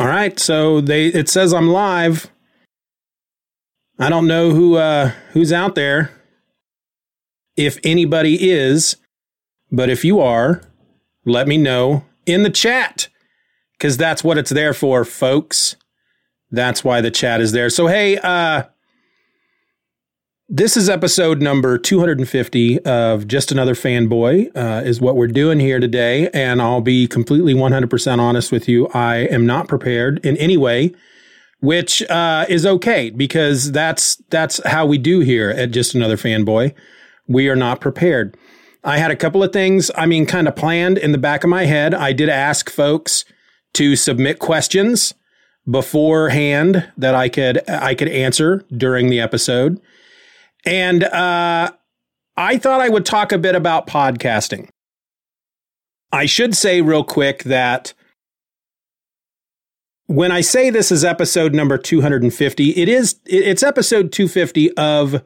[0.00, 2.30] All right, so they it says I'm live.
[3.98, 6.10] I don't know who uh, who's out there.
[7.54, 8.96] If anybody is,
[9.70, 10.62] but if you are,
[11.26, 13.08] let me know in the chat
[13.72, 15.76] because that's what it's there for, folks.
[16.50, 17.68] That's why the chat is there.
[17.68, 18.62] So hey, uh,
[20.52, 25.78] this is episode number 250 of Just Another Fanboy, uh, is what we're doing here
[25.78, 26.28] today.
[26.30, 28.88] And I'll be completely 100% honest with you.
[28.88, 30.92] I am not prepared in any way,
[31.60, 36.74] which uh, is okay because that's, that's how we do here at Just Another Fanboy.
[37.28, 38.36] We are not prepared.
[38.82, 41.50] I had a couple of things, I mean, kind of planned in the back of
[41.50, 41.94] my head.
[41.94, 43.24] I did ask folks
[43.74, 45.14] to submit questions
[45.70, 49.80] beforehand that I could, I could answer during the episode.
[50.64, 51.72] And uh,
[52.36, 54.68] I thought I would talk a bit about podcasting.
[56.12, 57.94] I should say real quick that
[60.06, 65.22] when I say this is episode number 250, it is it's episode 250 of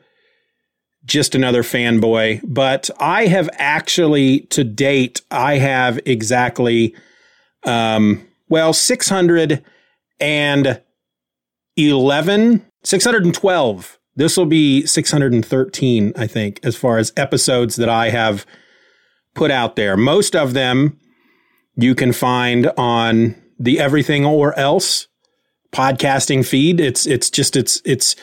[1.06, 6.94] just another fanboy, but I have actually to date I have exactly
[7.64, 9.62] um well 611
[12.84, 18.46] 612 this will be 613, I think, as far as episodes that I have
[19.34, 19.96] put out there.
[19.96, 20.98] Most of them
[21.76, 25.08] you can find on the Everything or Else
[25.72, 26.80] podcasting feed.
[26.80, 28.14] It's it's just it's it's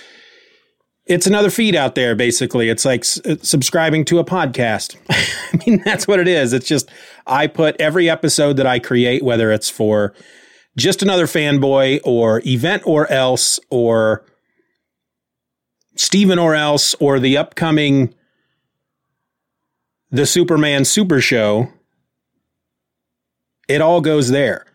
[1.06, 2.70] it's another feed out there basically.
[2.70, 4.96] It's like s- subscribing to a podcast.
[5.10, 6.54] I mean, that's what it is.
[6.54, 6.90] It's just
[7.28, 10.14] I put every episode that I create whether it's for
[10.78, 14.26] just another fanboy or event or else or
[16.02, 18.12] Stephen or else or the upcoming
[20.10, 21.70] The Superman Super Show,
[23.68, 24.66] it all goes there.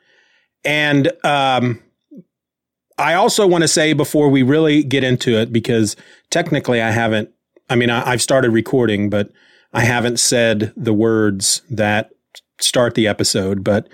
[0.64, 1.82] And um,
[2.96, 5.96] I also want to say before we really get into it, because
[6.30, 7.30] technically I haven't,
[7.68, 9.32] I mean, I, I've started recording, but
[9.72, 12.12] I haven't said the words that
[12.60, 13.64] start the episode.
[13.64, 13.88] But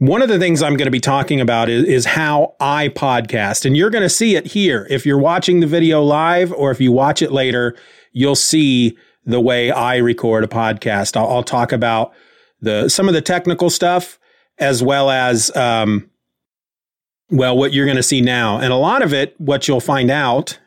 [0.00, 3.66] one of the things I'm going to be talking about is, is how I podcast.
[3.66, 4.86] And you're going to see it here.
[4.88, 7.76] If you're watching the video live or if you watch it later,
[8.12, 8.96] you'll see
[9.26, 11.18] the way I record a podcast.
[11.18, 12.14] I'll, I'll talk about
[12.62, 14.18] the some of the technical stuff
[14.56, 16.08] as well as um,
[17.28, 18.56] well what you're going to see now.
[18.56, 20.58] And a lot of it, what you'll find out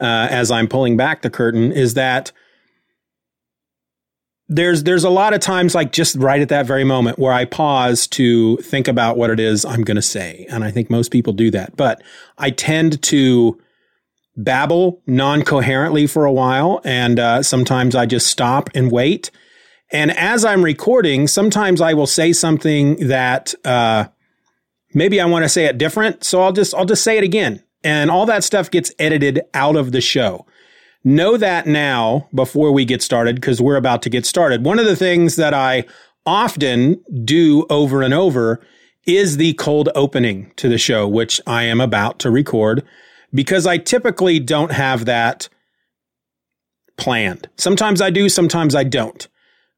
[0.00, 2.32] uh, as I'm pulling back the curtain, is that
[4.50, 7.44] there's there's a lot of times like just right at that very moment where I
[7.44, 11.12] pause to think about what it is I'm going to say, and I think most
[11.12, 11.76] people do that.
[11.76, 12.02] But
[12.36, 13.58] I tend to
[14.36, 19.30] babble non-coherently for a while, and uh, sometimes I just stop and wait.
[19.92, 24.06] And as I'm recording, sometimes I will say something that uh,
[24.94, 27.62] maybe I want to say it different, so I'll just I'll just say it again,
[27.84, 30.44] and all that stuff gets edited out of the show.
[31.02, 34.64] Know that now before we get started because we're about to get started.
[34.64, 35.84] One of the things that I
[36.26, 38.60] often do over and over
[39.06, 42.84] is the cold opening to the show, which I am about to record
[43.32, 45.48] because I typically don't have that
[46.96, 47.48] planned.
[47.56, 49.26] Sometimes I do, sometimes I don't.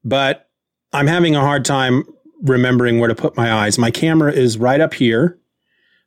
[0.03, 0.49] But
[0.91, 2.03] I'm having a hard time
[2.41, 3.77] remembering where to put my eyes.
[3.77, 5.39] My camera is right up here,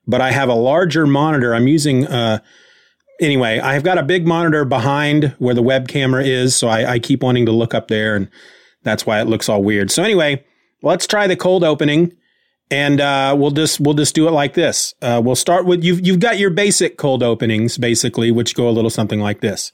[0.07, 1.55] but I have a larger monitor.
[1.55, 2.41] I'm using, uh,
[3.21, 6.55] anyway, I've got a big monitor behind where the web camera is.
[6.55, 8.29] So I, I keep wanting to look up there and
[8.83, 9.91] that's why it looks all weird.
[9.91, 10.45] So anyway,
[10.83, 12.17] let's try the cold opening
[12.71, 14.95] and uh, we'll just we'll just do it like this.
[15.01, 18.71] Uh, we'll start with you've you've got your basic cold openings basically, which go a
[18.71, 19.73] little something like this.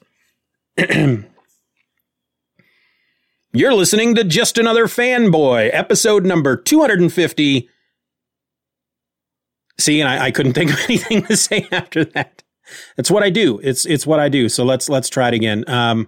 [3.55, 7.69] You're listening to Just Another Fanboy, episode number 250.
[9.79, 12.42] See, and I, I couldn't think of anything to say after that.
[12.97, 13.59] That's what I do.
[13.63, 14.49] It's it's what I do.
[14.49, 15.63] So let's let's try it again.
[15.67, 16.07] Um,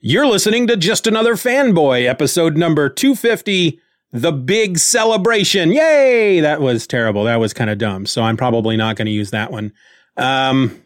[0.00, 3.78] you're listening to Just Another Fanboy, episode number 250,
[4.10, 5.72] The Big Celebration.
[5.72, 6.40] Yay!
[6.40, 7.24] That was terrible.
[7.24, 8.06] That was kind of dumb.
[8.06, 9.72] So I'm probably not going to use that one.
[10.16, 10.82] Um,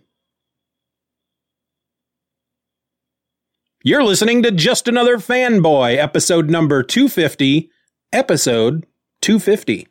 [3.86, 7.70] You're listening to Just Another Fanboy, episode number 250.
[8.12, 8.84] Episode
[9.20, 9.86] 250.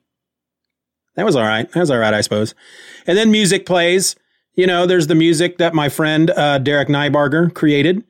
[1.15, 1.71] That was all right.
[1.71, 2.53] That was all right, I suppose.
[3.07, 4.17] And then music plays.
[4.55, 8.03] You know, there's the music that my friend uh, Derek Nybarger created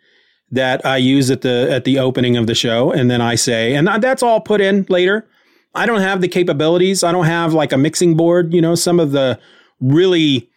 [0.51, 3.75] that I use at the at the opening of the show, and then I say,
[3.75, 5.27] and that's all put in later.
[5.73, 7.03] I don't have the capabilities.
[7.03, 8.53] I don't have like a mixing board.
[8.53, 9.39] You know, some of the
[9.81, 10.49] really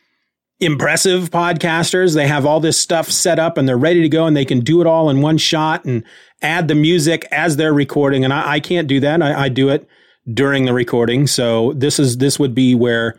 [0.61, 2.15] impressive podcasters.
[2.15, 4.61] They have all this stuff set up and they're ready to go and they can
[4.61, 6.05] do it all in one shot and
[6.43, 8.25] add the music as they're recording.
[8.25, 9.23] And I, I can't do that.
[9.23, 9.89] I, I, do it
[10.33, 11.27] during the recording.
[11.27, 13.19] So this is, this would be where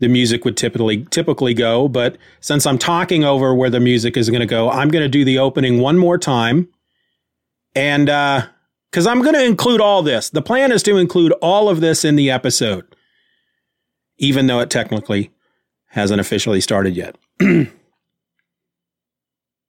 [0.00, 1.88] the music would typically, typically go.
[1.88, 5.08] But since I'm talking over where the music is going to go, I'm going to
[5.08, 6.68] do the opening one more time.
[7.74, 8.46] And, uh,
[8.92, 10.30] cause I'm going to include all this.
[10.30, 12.96] The plan is to include all of this in the episode,
[14.18, 15.30] even though it technically
[15.88, 17.16] hasn't officially started yet.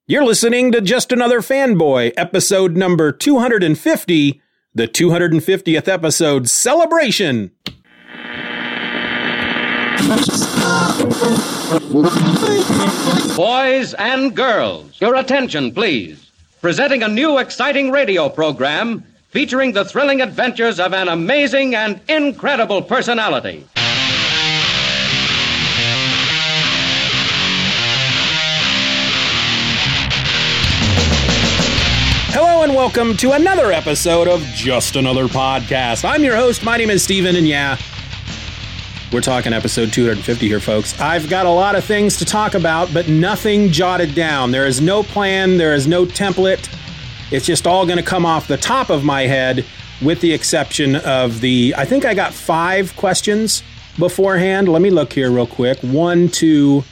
[0.07, 4.41] You're listening to Just Another Fanboy, episode number 250,
[4.73, 7.51] the 250th episode celebration.
[13.35, 16.31] Boys and girls, your attention, please.
[16.61, 22.81] Presenting a new exciting radio program featuring the thrilling adventures of an amazing and incredible
[22.81, 23.67] personality.
[32.31, 36.03] Hello and welcome to another episode of Just Another Podcast.
[36.03, 36.63] I'm your host.
[36.63, 37.77] My name is Steven, and yeah,
[39.11, 40.99] we're talking episode 250 here, folks.
[40.99, 44.51] I've got a lot of things to talk about, but nothing jotted down.
[44.51, 46.69] There is no plan, there is no template.
[47.31, 49.65] It's just all going to come off the top of my head,
[50.01, 51.73] with the exception of the.
[51.75, 53.63] I think I got five questions
[53.97, 54.69] beforehand.
[54.69, 55.79] Let me look here real quick.
[55.79, 56.83] One, two,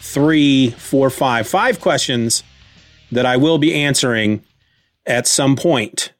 [0.00, 1.48] three, four, five.
[1.48, 2.44] Five questions
[3.10, 4.44] that I will be answering
[5.06, 6.12] at some point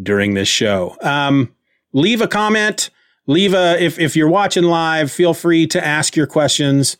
[0.00, 0.96] during this show.
[1.00, 1.54] Um,
[1.92, 2.90] leave a comment.
[3.26, 6.96] Leave a if if you're watching live, feel free to ask your questions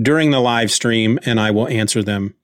[0.00, 2.34] during the live stream, and I will answer them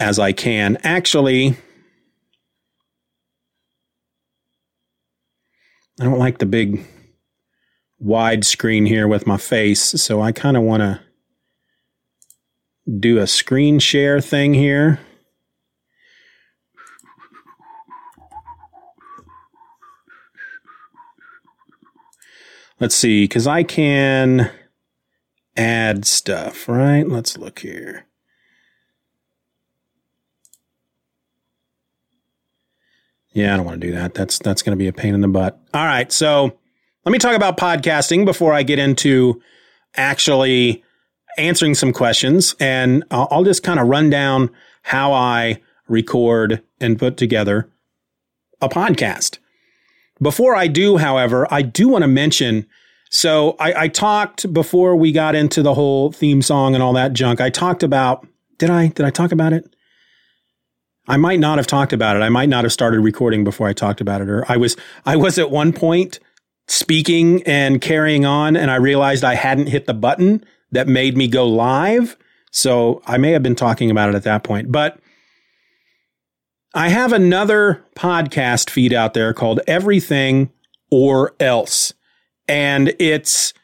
[0.00, 0.78] as I can.
[0.82, 1.56] Actually,
[6.00, 6.84] I don't like the big
[7.98, 11.00] wide screen here with my face, so I kind of want to
[12.98, 15.00] do a screen share thing here.
[22.78, 24.50] Let's see, because I can
[25.56, 27.08] add stuff, right?
[27.08, 28.06] Let's look here.
[33.32, 34.14] Yeah, I don't want to do that.
[34.14, 35.58] That's that's going to be a pain in the butt.
[35.74, 36.58] All right, so
[37.04, 39.40] let me talk about podcasting before I get into
[39.94, 40.82] actually
[41.38, 44.50] answering some questions, and I'll, I'll just kind of run down
[44.82, 47.70] how I record and put together
[48.60, 49.38] a podcast.
[50.20, 52.66] Before I do, however, I do want to mention.
[53.10, 57.12] So I, I, talked before we got into the whole theme song and all that
[57.12, 57.40] junk.
[57.40, 58.26] I talked about.
[58.58, 58.88] Did I?
[58.88, 59.76] Did I talk about it?
[61.08, 62.20] I might not have talked about it.
[62.20, 64.28] I might not have started recording before I talked about it.
[64.28, 64.76] Or I was.
[65.04, 66.18] I was at one point
[66.68, 71.28] speaking and carrying on, and I realized I hadn't hit the button that made me
[71.28, 72.16] go live.
[72.50, 74.98] So I may have been talking about it at that point, but
[76.76, 80.50] I have another podcast feed out there called Everything
[80.90, 81.94] or Else.
[82.46, 83.54] And it's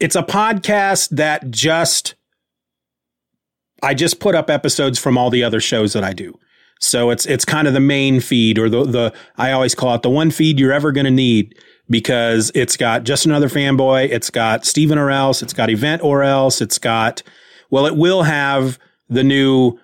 [0.00, 2.14] it's a podcast that just
[3.82, 6.38] I just put up episodes from all the other shows that I do.
[6.78, 10.02] So it's it's kind of the main feed or the the I always call it
[10.02, 11.58] the one feed you're ever going to need
[11.88, 16.22] because it's got just another fanboy, it's got Stephen or else, it's got event or
[16.22, 17.20] else, it's got
[17.68, 19.76] well it will have the new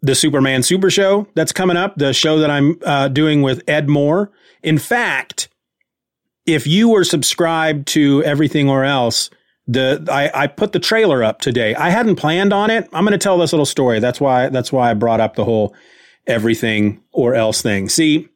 [0.00, 3.88] the Superman Super Show that's coming up, the show that I'm uh, doing with Ed
[3.88, 4.30] Moore.
[4.62, 5.48] In fact,
[6.46, 9.30] if you were subscribed to Everything or Else,
[9.66, 11.74] the I, I put the trailer up today.
[11.74, 12.88] I hadn't planned on it.
[12.92, 14.00] I'm going to tell this little story.
[14.00, 15.74] That's why that's why I brought up the whole
[16.26, 17.88] Everything or Else thing.
[17.88, 18.28] See,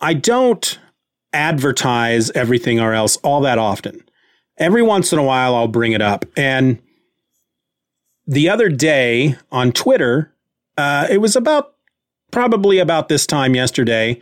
[0.00, 0.78] I don't
[1.32, 4.04] advertise Everything or Else all that often.
[4.58, 6.80] Every once in a while, I'll bring it up and
[8.32, 10.32] the other day on Twitter,
[10.78, 11.74] uh, it was about
[12.30, 14.20] probably about this time yesterday.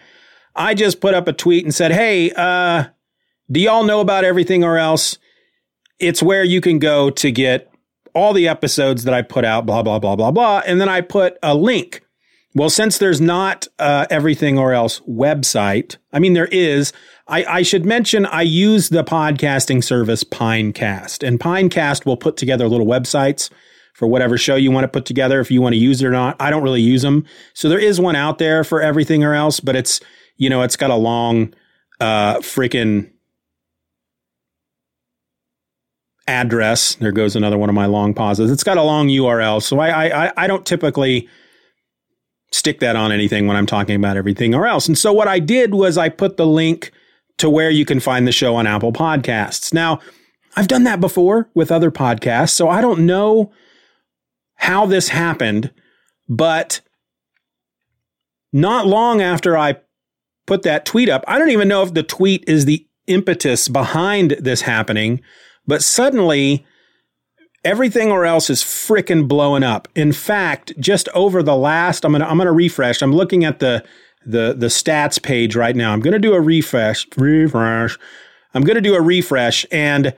[0.56, 2.86] I just put up a tweet and said, Hey, uh,
[3.52, 5.16] do y'all know about everything or else?
[6.00, 7.72] It's where you can go to get
[8.12, 10.62] all the episodes that I put out, blah, blah, blah, blah, blah.
[10.66, 12.02] And then I put a link.
[12.52, 16.92] Well, since there's not uh, everything or else website, I mean, there is.
[17.28, 22.66] I, I should mention I use the podcasting service Pinecast, and Pinecast will put together
[22.66, 23.50] little websites
[24.00, 26.11] for whatever show you want to put together if you want to use it or
[26.11, 26.35] not.
[26.40, 27.26] I don't really use them.
[27.52, 30.00] So there is one out there for everything or else, but it's,
[30.38, 31.52] you know, it's got a long,
[32.00, 33.11] uh, freaking
[36.26, 36.95] address.
[36.95, 38.50] There goes another one of my long pauses.
[38.50, 39.62] It's got a long URL.
[39.62, 41.28] So I, I, I don't typically
[42.52, 44.88] stick that on anything when I'm talking about everything or else.
[44.88, 46.90] And so what I did was I put the link
[47.37, 49.75] to where you can find the show on Apple Podcasts.
[49.75, 50.00] Now,
[50.57, 53.52] I've done that before with other podcasts, so I don't know
[54.60, 55.72] how this happened,
[56.28, 56.80] but
[58.52, 59.76] not long after I
[60.46, 64.32] put that tweet up, I don't even know if the tweet is the impetus behind
[64.32, 65.22] this happening,
[65.66, 66.66] but suddenly
[67.64, 69.88] everything or else is freaking blowing up.
[69.94, 73.00] In fact, just over the last, I'm gonna I'm gonna refresh.
[73.00, 73.82] I'm looking at the
[74.26, 75.92] the the stats page right now.
[75.92, 77.06] I'm gonna do a refresh.
[77.16, 77.98] Refresh.
[78.52, 80.14] I'm gonna do a refresh, and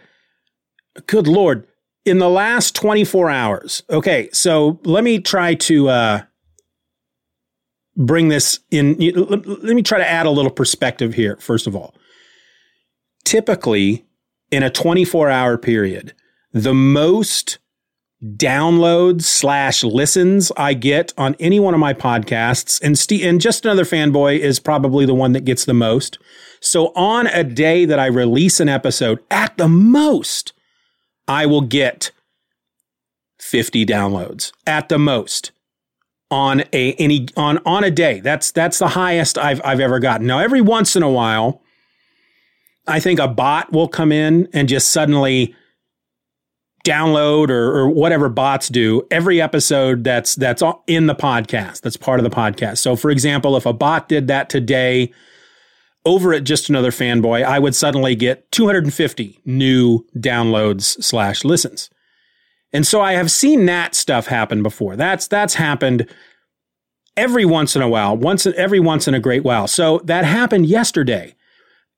[1.07, 1.67] good lord,
[2.05, 3.83] in the last 24 hours.
[3.91, 6.23] Okay, so let me try to uh,
[7.97, 8.97] bring this in.
[8.99, 11.95] Let me try to add a little perspective here, first of all.
[13.25, 14.05] Typically,
[14.51, 16.13] in a 24 hour period,
[16.53, 17.59] the most
[18.23, 23.85] downloads slash listens I get on any one of my podcasts, and and just another
[23.85, 26.19] fanboy is probably the one that gets the most.
[26.61, 30.53] So on a day that I release an episode, at the most,
[31.29, 32.11] I will get
[33.41, 35.53] 50 downloads at the most
[36.31, 38.21] on a any on on a day.
[38.21, 40.27] That's that's the highest I've I've ever gotten.
[40.27, 41.63] Now every once in a while
[42.87, 45.55] I think a bot will come in and just suddenly
[46.85, 52.19] download or, or whatever bots do every episode that's that's in the podcast that's part
[52.19, 55.13] of the podcast so for example if a bot did that today
[56.05, 61.91] over at just another fanboy, I would suddenly get 250 new downloads slash listens.
[62.73, 64.97] And so I have seen that stuff happen before.
[64.97, 66.09] That's that's happened
[67.17, 69.69] every once in a while, once every once in a great while.
[69.69, 71.35] So that happened yesterday.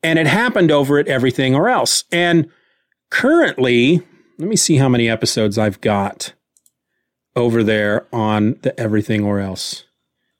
[0.02, 2.04] And it happened over at Everything or Else.
[2.12, 2.50] And
[3.10, 4.02] currently,
[4.38, 6.34] let me see how many episodes I've got
[7.34, 9.84] over there on the Everything or Else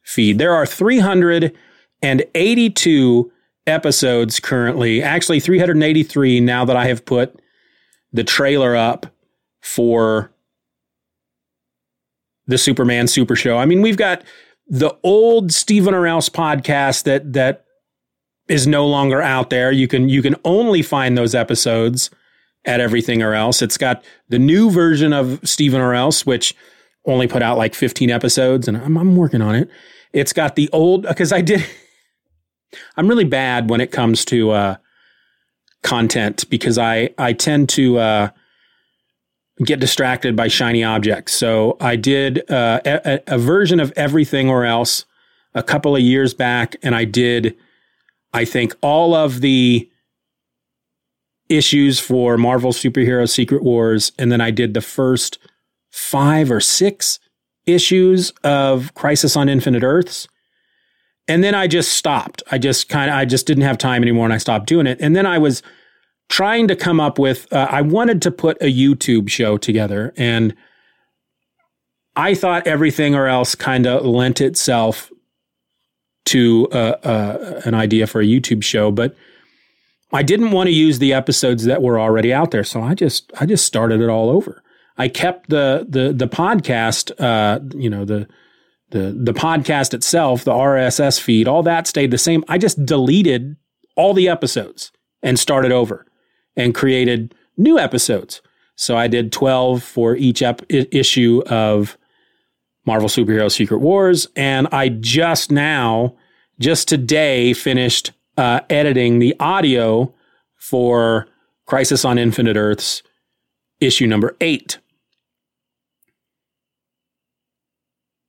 [0.03, 0.37] feed.
[0.39, 3.33] There are 382
[3.67, 7.41] episodes currently, actually 383 now that I have put
[8.13, 9.07] the trailer up
[9.63, 10.31] for
[12.47, 13.57] the Superman Super Show.
[13.57, 14.23] I mean, we've got
[14.67, 17.65] the old Stephen or Else podcast that that
[18.49, 19.73] is no longer out there.
[19.73, 22.11] You can you can only find those episodes
[22.65, 23.63] at Everything or Else.
[23.63, 26.55] It's got the new version of Stephen or Else, which
[27.07, 29.69] only put out like 15 episodes, and I'm, I'm working on it.
[30.13, 31.65] It's got the old because I did
[32.97, 34.77] I'm really bad when it comes to uh,
[35.83, 38.29] content because I I tend to uh,
[39.65, 41.33] get distracted by shiny objects.
[41.33, 45.05] So I did uh, a, a, version of everything or else
[45.55, 47.57] a couple of years back, and I did
[48.33, 49.89] I think all of the
[51.49, 55.39] issues for Marvel Superhero Secret Wars, and then I did the first
[55.91, 57.21] five or six
[57.67, 60.27] issues of Crisis on Infinite Earths
[61.29, 62.43] and then I just stopped.
[62.51, 64.99] I just kind of, I just didn't have time anymore and I stopped doing it.
[65.01, 65.63] And then I was
[66.29, 70.55] trying to come up with, uh, I wanted to put a YouTube show together and
[72.17, 75.11] I thought everything or else kind of lent itself
[76.27, 78.91] to uh, uh, an idea for a YouTube show.
[78.91, 79.17] But
[80.13, 83.33] I didn't want to use the episodes that were already out there, so I just
[83.41, 84.63] I just started it all over.
[84.97, 88.29] I kept the the the podcast, uh, you know the
[88.95, 92.45] the the podcast itself, the RSS feed, all that stayed the same.
[92.49, 93.57] I just deleted
[93.97, 96.07] all the episodes and started over
[96.57, 98.41] and created new episodes.
[98.77, 101.99] So I did 12 for each ep- issue of
[102.87, 104.29] Marvel Superhero Secret Wars.
[104.37, 106.17] And I just now,
[106.61, 110.15] just today, finished uh, editing the audio
[110.57, 111.27] for
[111.67, 113.03] Crisis on Infinite Earths
[113.81, 114.79] issue number eight.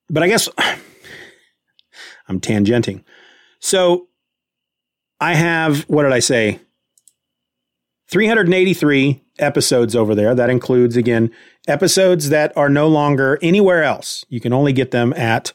[0.10, 0.50] But I guess
[2.28, 3.04] I'm tangenting.
[3.60, 4.08] So
[5.20, 6.60] I have, what did I say?
[8.10, 10.36] 383 episodes over there.
[10.36, 11.32] That includes, again,
[11.68, 14.26] episodes that are no longer anywhere else.
[14.30, 15.54] You can only get them at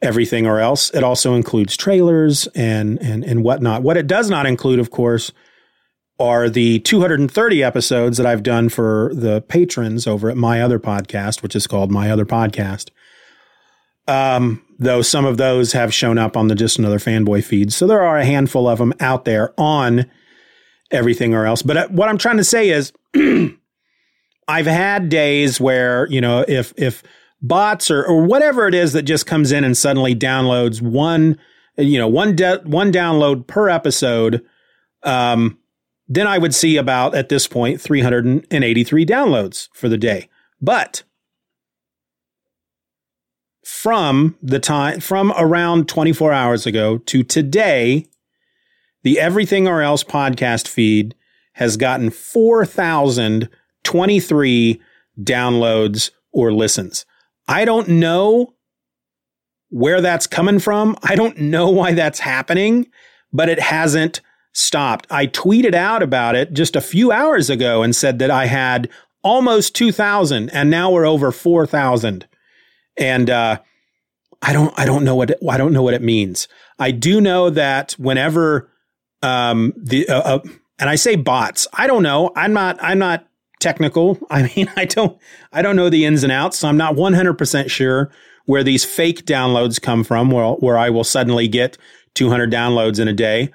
[0.00, 0.90] everything or else.
[0.94, 3.82] It also includes trailers and, and, and whatnot.
[3.82, 5.32] What it does not include, of course,
[6.18, 11.42] are the 230 episodes that I've done for the patrons over at my other podcast,
[11.42, 12.90] which is called My Other Podcast.
[14.08, 17.72] Um, though some of those have shown up on the Just Another Fanboy feed.
[17.72, 20.10] So there are a handful of them out there on
[20.90, 21.62] everything or else.
[21.62, 22.92] But uh, what I'm trying to say is
[24.48, 27.02] I've had days where, you know, if if
[27.42, 31.38] bots or or whatever it is that just comes in and suddenly downloads one,
[31.76, 34.44] you know, one de- one download per episode,
[35.02, 35.58] um,
[36.08, 40.28] then I would see about at this point 383 downloads for the day.
[40.60, 41.02] But
[43.82, 48.04] from the time from around 24 hours ago to today,
[49.04, 51.14] the Everything or Else podcast feed
[51.52, 54.82] has gotten 4,023
[55.20, 57.06] downloads or listens.
[57.46, 58.54] I don't know
[59.68, 60.96] where that's coming from.
[61.04, 62.88] I don't know why that's happening,
[63.32, 64.20] but it hasn't
[64.52, 65.06] stopped.
[65.08, 68.90] I tweeted out about it just a few hours ago and said that I had
[69.22, 72.26] almost 2,000 and now we're over 4,000.
[72.96, 73.60] And, uh,
[74.42, 76.48] I don't, I don't know what, it, I don't know what it means.
[76.78, 78.70] I do know that whenever
[79.22, 80.38] um, the uh, uh,
[80.78, 81.66] and I say bots.
[81.72, 82.30] I don't know.
[82.36, 82.78] I'm not.
[82.80, 83.26] I'm not
[83.60, 84.18] technical.
[84.30, 85.18] I mean, I don't.
[85.52, 86.58] I don't know the ins and outs.
[86.58, 88.10] So I'm not 100 percent sure
[88.46, 90.30] where these fake downloads come from.
[90.30, 91.76] Where where I will suddenly get
[92.14, 93.50] 200 downloads in a day.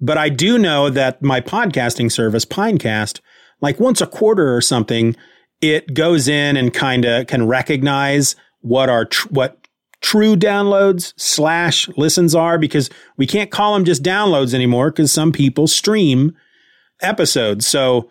[0.00, 3.20] But I do know that my podcasting service, Pinecast,
[3.60, 5.14] like once a quarter or something,
[5.60, 9.61] it goes in and kind of can recognize what are tr- what
[10.02, 15.32] true downloads slash listens are because we can't call them just downloads anymore because some
[15.32, 16.36] people stream
[17.00, 17.66] episodes.
[17.66, 18.10] So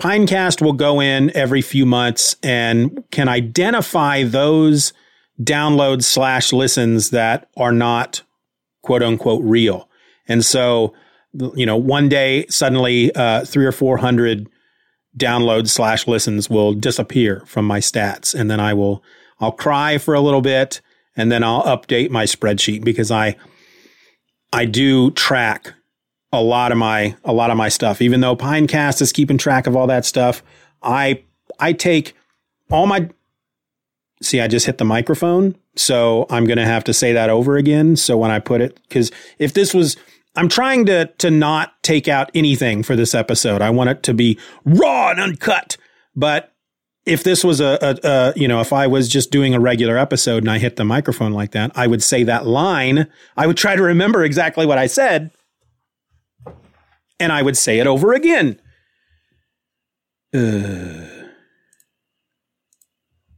[0.00, 4.92] Pinecast will go in every few months and can identify those
[5.40, 8.22] downloads slash listens that are not
[8.82, 9.88] quote unquote real.
[10.28, 10.92] And so,
[11.54, 14.48] you know, one day suddenly uh, three or 400
[15.16, 18.34] downloads slash listens will disappear from my stats.
[18.38, 19.02] And then I will,
[19.40, 20.80] I'll cry for a little bit
[21.16, 23.36] and then I'll update my spreadsheet because I
[24.52, 25.74] I do track
[26.32, 28.02] a lot of my a lot of my stuff.
[28.02, 30.42] Even though Pinecast is keeping track of all that stuff,
[30.82, 31.22] I
[31.58, 32.14] I take
[32.70, 33.10] all my
[34.22, 37.58] See, I just hit the microphone, so I'm going to have to say that over
[37.58, 37.96] again.
[37.96, 39.96] So when I put it cuz if this was
[40.36, 43.62] I'm trying to to not take out anything for this episode.
[43.62, 45.76] I want it to be raw and uncut.
[46.14, 46.52] But
[47.06, 49.96] if this was a, a, a, you know, if I was just doing a regular
[49.96, 53.06] episode and I hit the microphone like that, I would say that line.
[53.36, 55.30] I would try to remember exactly what I said,
[57.20, 58.60] and I would say it over again.
[60.34, 61.06] Uh.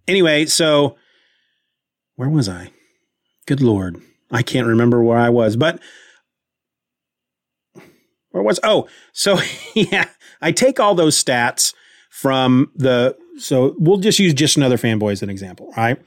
[0.09, 0.97] Anyway, so
[2.17, 2.71] where was I?
[3.47, 4.01] Good lord,
[4.31, 5.79] I can't remember where I was, but
[8.31, 8.59] where was?
[8.63, 9.39] Oh, so
[9.75, 10.09] yeah,
[10.41, 11.75] I take all those stats
[12.11, 15.99] from the so we'll just use just another fanboy as an example, right?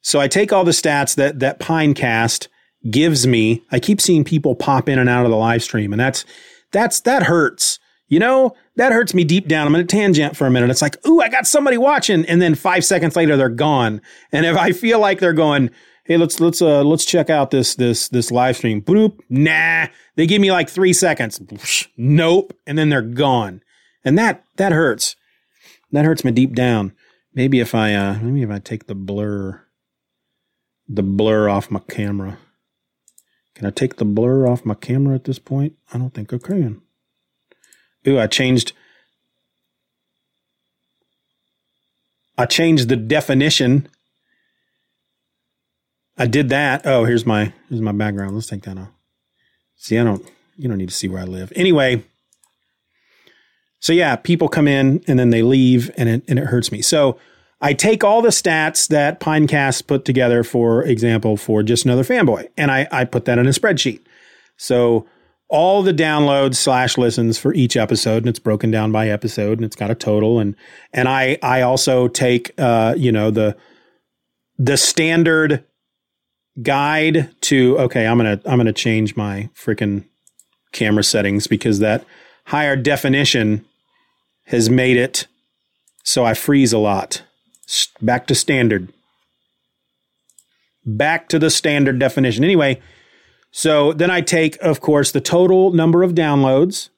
[0.00, 2.48] So I take all the stats that that Pinecast
[2.90, 3.62] gives me.
[3.70, 6.24] I keep seeing people pop in and out of the live stream, and that's
[6.72, 7.78] that's that hurts.
[8.08, 9.66] You know, that hurts me deep down.
[9.66, 10.68] I'm in a tangent for a minute.
[10.68, 14.02] It's like, ooh, I got somebody watching, and then five seconds later they're gone.
[14.32, 15.70] And if I feel like they're going,
[16.04, 18.82] hey, let's let's uh let's check out this this this live stream.
[18.82, 19.86] Boop, nah.
[20.16, 21.40] They give me like three seconds.
[21.96, 23.62] Nope, and then they're gone,
[24.04, 25.16] and that that hurts.
[25.92, 26.92] That hurts me deep down.
[27.34, 29.62] Maybe if I uh maybe if I take the blur
[30.88, 32.38] the blur off my camera.
[33.54, 35.74] Can I take the blur off my camera at this point?
[35.92, 36.80] I don't think I can.
[38.08, 38.72] Ooh, I changed
[42.36, 43.88] I changed the definition.
[46.16, 46.86] I did that.
[46.86, 48.34] Oh, here's my here's my background.
[48.34, 48.90] Let's take that off.
[49.76, 50.26] See, I don't
[50.56, 51.52] You don't need to see where I live.
[51.54, 52.04] Anyway,
[53.82, 56.82] so yeah, people come in and then they leave and it, and it hurts me.
[56.82, 57.18] So
[57.60, 62.48] I take all the stats that Pinecast put together, for example, for just another fanboy,
[62.56, 64.00] and I, I put that in a spreadsheet.
[64.56, 65.06] So
[65.48, 69.64] all the downloads slash listens for each episode, and it's broken down by episode, and
[69.64, 70.38] it's got a total.
[70.38, 70.54] And
[70.92, 73.56] and I I also take uh, you know the
[74.58, 75.64] the standard
[76.62, 80.04] guide to okay, I'm gonna I'm gonna change my freaking
[80.70, 82.04] camera settings because that
[82.46, 83.64] higher definition
[84.46, 85.26] has made it
[86.02, 87.22] so I freeze a lot.
[88.00, 88.92] Back to standard.
[90.84, 92.44] Back to the standard definition.
[92.44, 92.80] Anyway,
[93.50, 96.88] so then I take, of course, the total number of downloads.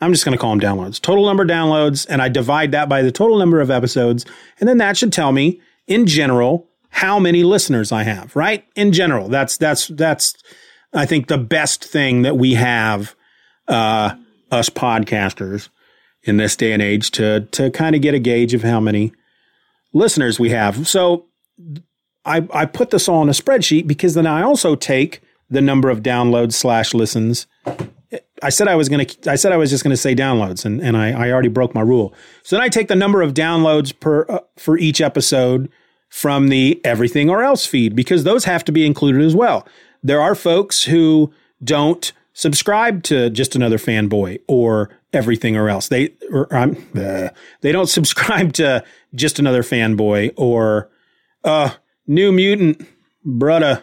[0.00, 1.00] I'm just going to call them downloads.
[1.00, 4.24] Total number of downloads, and I divide that by the total number of episodes.
[4.58, 8.64] And then that should tell me, in general, how many listeners I have, right?
[8.74, 10.34] In general, that's, that's, that's,
[10.92, 13.14] I think the best thing that we have,
[13.68, 14.14] uh,
[14.50, 15.68] us podcasters
[16.28, 19.12] in this day and age to to kind of get a gauge of how many
[19.92, 20.86] listeners we have.
[20.88, 21.26] So
[22.24, 25.90] I I put this all in a spreadsheet because then I also take the number
[25.90, 27.46] of downloads slash listens.
[28.42, 30.96] I said I was gonna I said I was just gonna say downloads and, and
[30.96, 32.14] I, I already broke my rule.
[32.42, 35.70] So then I take the number of downloads per uh, for each episode
[36.08, 39.66] from the everything or else feed because those have to be included as well.
[40.02, 45.88] There are folks who don't subscribe to just another fanboy or everything or else.
[45.88, 47.28] They or I'm uh,
[47.60, 50.90] they don't subscribe to just another fanboy or
[51.44, 51.70] uh
[52.06, 52.86] New Mutant
[53.26, 53.82] brudda.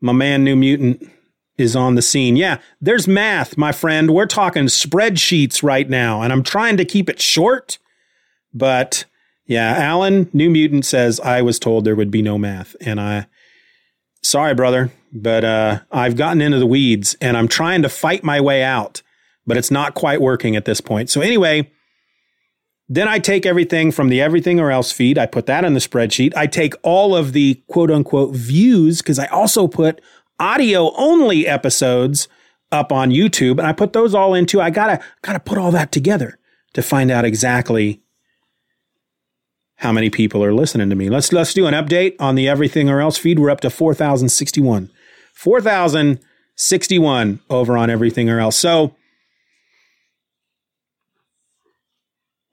[0.00, 1.10] My man New Mutant
[1.56, 2.36] is on the scene.
[2.36, 4.12] Yeah, there's math, my friend.
[4.12, 7.78] We're talking spreadsheets right now, and I'm trying to keep it short.
[8.54, 9.04] But
[9.46, 13.26] yeah, Alan New Mutant says I was told there would be no math, and I
[14.22, 18.40] sorry, brother, but uh, I've gotten into the weeds and I'm trying to fight my
[18.40, 19.02] way out
[19.48, 21.10] but it's not quite working at this point.
[21.10, 21.68] So anyway,
[22.88, 25.18] then I take everything from the everything or else feed.
[25.18, 26.36] I put that in the spreadsheet.
[26.36, 30.00] I take all of the quote unquote views because I also put
[30.38, 32.28] audio only episodes
[32.70, 35.58] up on YouTube and I put those all into I got to got to put
[35.58, 36.38] all that together
[36.74, 38.02] to find out exactly
[39.76, 41.08] how many people are listening to me.
[41.08, 43.38] Let's let's do an update on the everything or else feed.
[43.38, 44.90] We're up to 4061.
[45.32, 48.56] 4061 over on everything or else.
[48.56, 48.94] So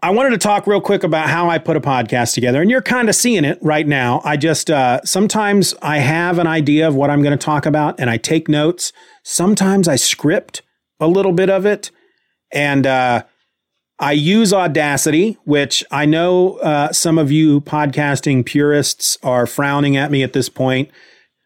[0.06, 2.80] I wanted to talk real quick about how I put a podcast together, and you're
[2.84, 4.22] kind of seeing it right now.
[4.24, 8.00] I just uh, sometimes I have an idea of what I'm going to talk about,
[8.00, 8.94] and I take notes.
[9.24, 10.62] Sometimes I script
[11.00, 11.90] a little bit of it,
[12.52, 13.24] and uh,
[13.98, 20.12] I use Audacity, which I know uh, some of you podcasting purists are frowning at
[20.12, 20.92] me at this point.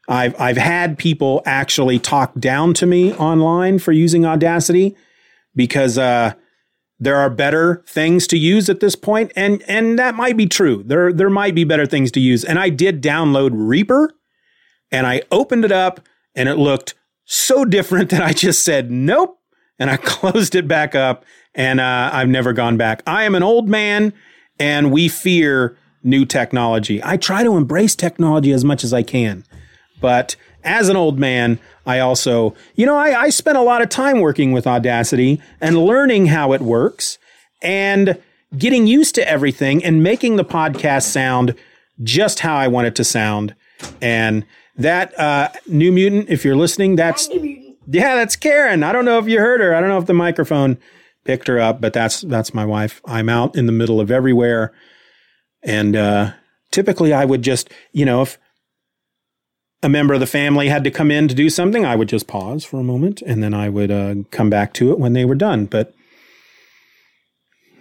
[0.09, 4.97] I've I've had people actually talk down to me online for using Audacity
[5.55, 6.33] because uh,
[6.99, 10.83] there are better things to use at this point, and and that might be true.
[10.85, 12.43] There there might be better things to use.
[12.43, 14.11] And I did download Reaper,
[14.91, 16.01] and I opened it up,
[16.35, 19.39] and it looked so different that I just said nope,
[19.77, 21.23] and I closed it back up,
[21.55, 23.01] and uh, I've never gone back.
[23.07, 24.13] I am an old man,
[24.59, 27.01] and we fear new technology.
[27.03, 29.45] I try to embrace technology as much as I can,
[30.01, 33.89] but as an old man, I also, you know, I, I spent a lot of
[33.89, 37.17] time working with Audacity and learning how it works
[37.61, 38.21] and
[38.57, 41.55] getting used to everything and making the podcast sound
[42.01, 43.55] just how I want it to sound.
[44.01, 44.45] And
[44.75, 47.29] that uh, New Mutant, if you're listening, that's
[47.91, 48.83] yeah, that's Karen.
[48.83, 49.73] I don't know if you heard her.
[49.73, 50.77] I don't know if the microphone
[51.25, 53.01] picked her up, but that's that's my wife.
[53.05, 54.73] I'm out in the middle of everywhere,
[55.63, 56.31] and uh,
[56.71, 58.37] typically I would just, you know, if
[59.81, 62.27] a member of the family had to come in to do something, I would just
[62.27, 65.25] pause for a moment and then I would uh, come back to it when they
[65.25, 65.65] were done.
[65.65, 65.93] But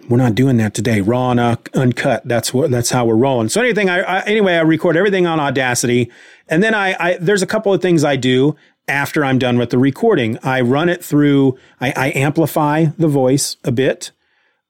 [0.08, 1.00] we're not doing that today.
[1.00, 2.22] Raw and uh, uncut.
[2.24, 2.70] That's what.
[2.70, 3.50] That's how we're rolling.
[3.50, 3.90] So anything.
[3.90, 4.54] I, I, anyway.
[4.54, 6.10] I record everything on Audacity,
[6.48, 7.18] and then I, I.
[7.18, 8.56] There's a couple of things I do
[8.86, 10.38] after I'm done with the recording.
[10.42, 11.58] I run it through.
[11.78, 14.12] I, I amplify the voice a bit.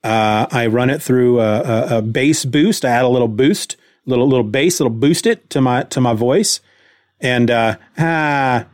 [0.02, 2.84] Uh, I run it through a, a, a bass boost.
[2.84, 6.14] I add a little boost, little little bass, little boost it to my to my
[6.14, 6.60] voice.
[7.20, 8.66] And uh, ah,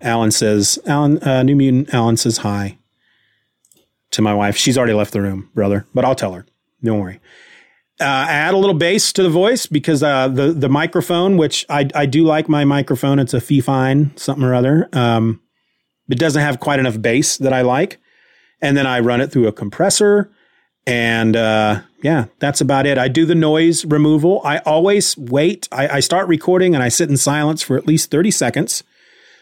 [0.00, 2.78] Alan says, Alan, uh, New Mutant, Alan says hi
[4.12, 4.56] to my wife.
[4.56, 6.46] She's already left the room, brother, but I'll tell her.
[6.82, 7.20] Don't worry.
[7.98, 11.88] Uh, add a little bass to the voice because uh, the the microphone, which I
[11.94, 13.18] I do like my microphone.
[13.18, 14.88] It's a Fifine something or other.
[14.92, 15.40] Um,
[16.08, 17.98] it doesn't have quite enough bass that I like,
[18.60, 20.30] and then I run it through a compressor
[20.86, 22.98] and uh, yeah, that's about it.
[22.98, 24.40] I do the noise removal.
[24.44, 25.68] I always wait.
[25.72, 28.84] I, I, start recording and I sit in silence for at least 30 seconds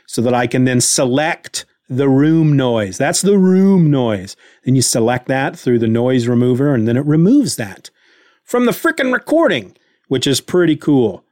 [0.07, 2.97] so that I can then select the room noise.
[2.97, 4.37] That's the room noise.
[4.65, 7.91] Then you select that through the noise remover and then it removes that
[8.43, 9.77] from the freaking recording,
[10.09, 11.25] which is pretty cool.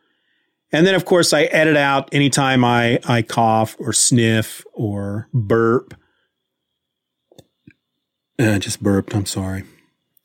[0.71, 5.95] And then of course I edit out anytime I, I cough or sniff or burp.
[8.39, 9.15] Uh, just burped.
[9.15, 9.65] I'm sorry.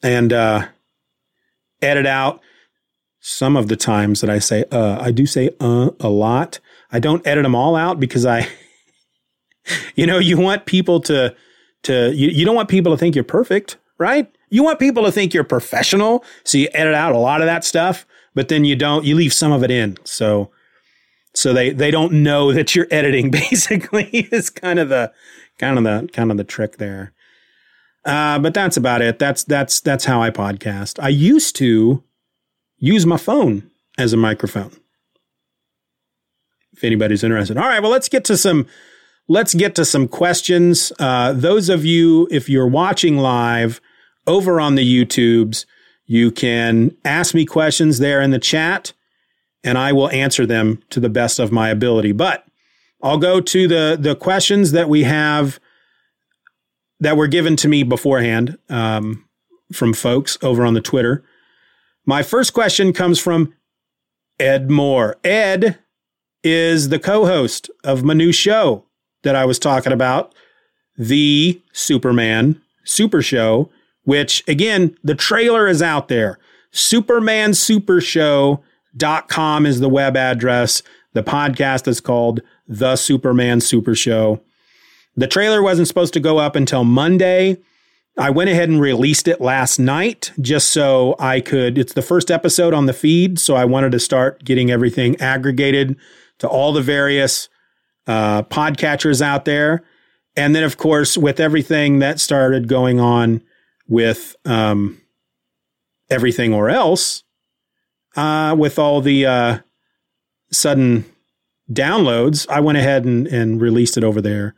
[0.04, 0.68] And, uh,
[1.82, 2.42] edit out
[3.20, 6.60] some of the times that I say, uh, I do say, uh, a lot.
[6.92, 8.48] I don't edit them all out because I,
[9.96, 11.36] you know, you want people to,
[11.84, 14.32] to, you, you don't want people to think you're perfect, right?
[14.50, 16.24] You want people to think you're professional.
[16.44, 19.34] So you edit out a lot of that stuff, but then you don't, you leave
[19.34, 19.98] some of it in.
[20.04, 20.52] So,
[21.34, 25.12] so they, they don't know that you're editing basically is kind of the,
[25.60, 27.14] kind of the, kind of the trick there.
[28.08, 29.20] Uh, but that's about it.
[29.20, 30.98] That's, that's, that's how I podcast.
[31.00, 32.04] I used to
[32.78, 34.72] use my phone as a microphone.
[36.72, 37.58] If anybody's interested.
[37.58, 37.82] All right.
[37.82, 38.66] Well, let's get to some,
[39.28, 40.94] let's get to some questions.
[41.00, 43.82] Uh, those of you, if you're watching live
[44.26, 45.66] over on the YouTubes,
[46.06, 48.94] you can ask me questions there in the chat
[49.66, 52.14] and I will answer them to the best of my ability.
[52.14, 52.46] But
[53.04, 55.60] I'll go to the, the questions that we have
[57.00, 59.26] that were given to me beforehand um,
[59.72, 61.24] from folks over on the Twitter.
[62.06, 63.54] My first question comes from
[64.40, 65.18] Ed Moore.
[65.24, 65.78] Ed
[66.44, 68.86] is the co host of my new show
[69.24, 70.34] that I was talking about,
[70.98, 73.70] The Superman Super Show,
[74.04, 76.40] which again, the trailer is out there.
[76.72, 80.84] SupermanSupershow.com is the web address.
[81.14, 84.40] The podcast is called The Superman Super Show.
[85.18, 87.58] The trailer wasn't supposed to go up until Monday.
[88.20, 91.80] I went ahead and released it last night just so I could.
[91.80, 95.98] It's the first episode on the feed, so I wanted to start getting everything aggregated
[96.38, 97.50] to all the various
[98.06, 99.84] uh, podcatchers out there.
[100.36, 103.42] And then, of course, with everything that started going on
[103.88, 105.02] with um,
[106.12, 107.24] everything or else,
[108.16, 109.60] uh, with all the uh,
[110.52, 111.06] sudden
[111.72, 114.54] downloads, I went ahead and, and released it over there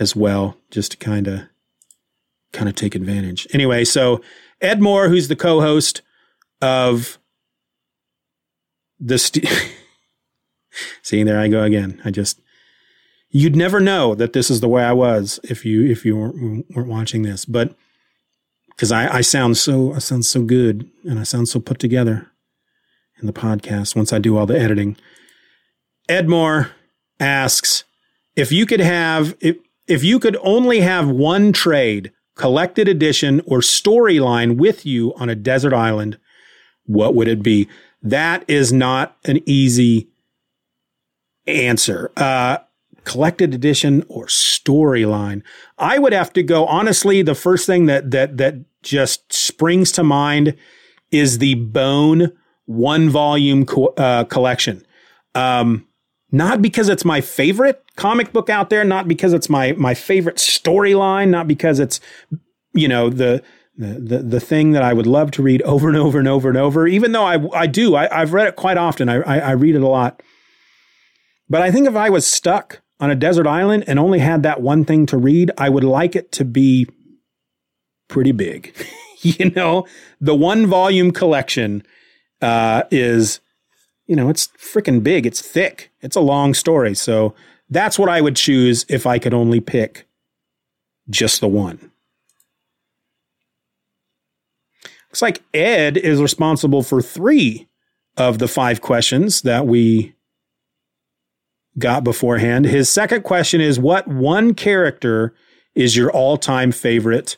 [0.00, 1.42] as well, just to kind of
[2.52, 3.46] kind of take advantage.
[3.52, 4.20] Anyway, so
[4.60, 6.02] Ed Moore, who's the co-host
[6.60, 7.18] of
[8.98, 9.48] the st-
[11.10, 12.00] there I go again.
[12.04, 12.40] I just
[13.30, 16.66] you'd never know that this is the way I was if you if you weren't,
[16.74, 17.74] weren't watching this, but
[18.70, 22.30] because I, I sound so I sound so good and I sound so put together
[23.20, 24.96] in the podcast once I do all the editing.
[26.08, 26.72] Ed Moore
[27.18, 27.84] asks
[28.36, 29.56] if you could have if
[29.90, 35.34] if you could only have one trade, collected edition, or storyline with you on a
[35.34, 36.18] desert island,
[36.86, 37.68] what would it be?
[38.02, 40.08] That is not an easy
[41.46, 42.12] answer.
[42.16, 42.58] Uh,
[43.04, 45.42] collected edition or storyline.
[45.76, 47.22] I would have to go honestly.
[47.22, 50.56] The first thing that that that just springs to mind
[51.10, 52.32] is the Bone
[52.66, 54.86] one volume co- uh, collection.
[55.34, 55.86] Um,
[56.32, 60.36] not because it's my favorite comic book out there, not because it's my my favorite
[60.36, 62.00] storyline, not because it's
[62.72, 63.42] you know the
[63.80, 66.58] the, the thing that I would love to read over and over and over and
[66.58, 69.08] over, even though I, I do, I, have read it quite often.
[69.08, 70.22] I, I, I read it a lot.
[71.48, 74.60] But I think if I was stuck on a desert island and only had that
[74.60, 76.88] one thing to read, I would like it to be
[78.08, 78.74] pretty big.
[79.22, 79.86] you know,
[80.20, 81.82] the one volume collection
[82.42, 83.40] uh, is,
[84.10, 85.24] you know, it's freaking big.
[85.24, 85.92] It's thick.
[86.00, 86.96] It's a long story.
[86.96, 87.32] So
[87.70, 90.08] that's what I would choose if I could only pick
[91.08, 91.92] just the one.
[95.10, 97.68] Looks like Ed is responsible for three
[98.16, 100.16] of the five questions that we
[101.78, 102.64] got beforehand.
[102.64, 105.36] His second question is What one character
[105.76, 107.36] is your all time favorite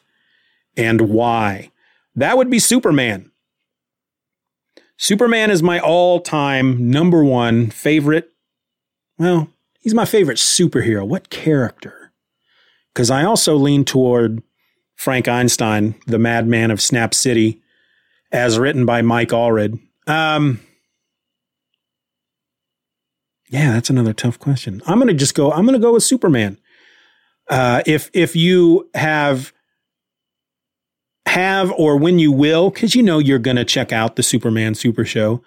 [0.74, 1.70] and why?
[2.16, 3.30] That would be Superman.
[5.02, 8.30] Superman is my all time number one favorite.
[9.18, 9.48] Well,
[9.80, 11.04] he's my favorite superhero.
[11.04, 12.12] What character?
[12.94, 14.44] Because I also lean toward
[14.94, 17.60] Frank Einstein, the madman of Snap City,
[18.30, 19.80] as written by Mike Allred.
[20.06, 20.60] Um,
[23.50, 24.82] yeah, that's another tough question.
[24.86, 25.50] I'm going to just go.
[25.50, 26.58] I'm to go with Superman.
[27.50, 29.52] Uh, if if you have
[31.26, 34.74] have or when you will, because you know you're going to check out the Superman
[34.74, 35.42] Super Show,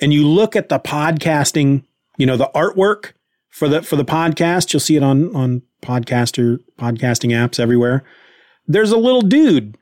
[0.00, 1.84] and you look at the podcasting,
[2.16, 3.12] you know the artwork
[3.48, 4.72] for the for the podcast.
[4.72, 8.04] You'll see it on on podcaster podcasting apps everywhere.
[8.66, 9.76] There's a little dude,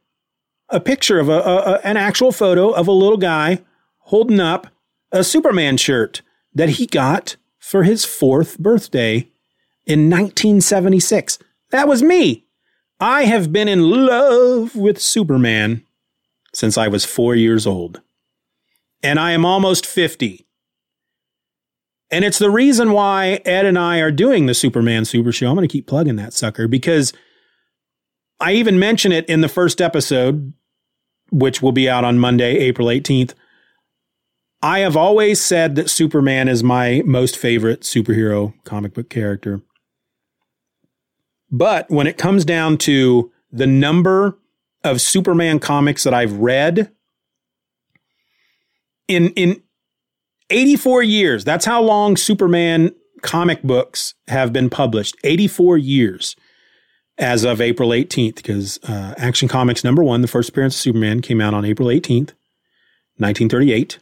[0.68, 3.62] a picture of a, a an actual photo of a little guy
[3.98, 4.68] holding up
[5.12, 6.22] a Superman shirt
[6.54, 9.28] that he got for his fourth birthday
[9.86, 11.38] in 1976.
[11.70, 12.43] That was me.
[13.00, 15.84] I have been in love with Superman
[16.54, 18.00] since I was four years old.
[19.02, 20.46] And I am almost 50.
[22.10, 25.48] And it's the reason why Ed and I are doing the Superman Super Show.
[25.48, 27.12] I'm going to keep plugging that sucker because
[28.40, 30.52] I even mention it in the first episode,
[31.30, 33.34] which will be out on Monday, April 18th.
[34.62, 39.60] I have always said that Superman is my most favorite superhero comic book character.
[41.56, 44.36] But when it comes down to the number
[44.82, 46.90] of Superman comics that I've read
[49.06, 49.62] in in
[50.50, 55.16] 84 years, that's how long Superman comic books have been published.
[55.22, 56.34] 84 years
[57.18, 61.20] as of April 18th, because uh, Action Comics number one, the first appearance of Superman,
[61.22, 62.34] came out on April 18th,
[63.18, 64.00] 1938.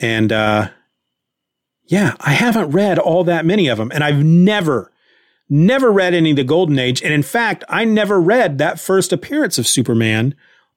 [0.00, 0.70] And uh,
[1.84, 3.92] yeah, I haven't read all that many of them.
[3.92, 4.90] And I've never,
[5.48, 7.02] never read any of the Golden Age.
[7.02, 10.34] And in fact, I never read that first appearance of Superman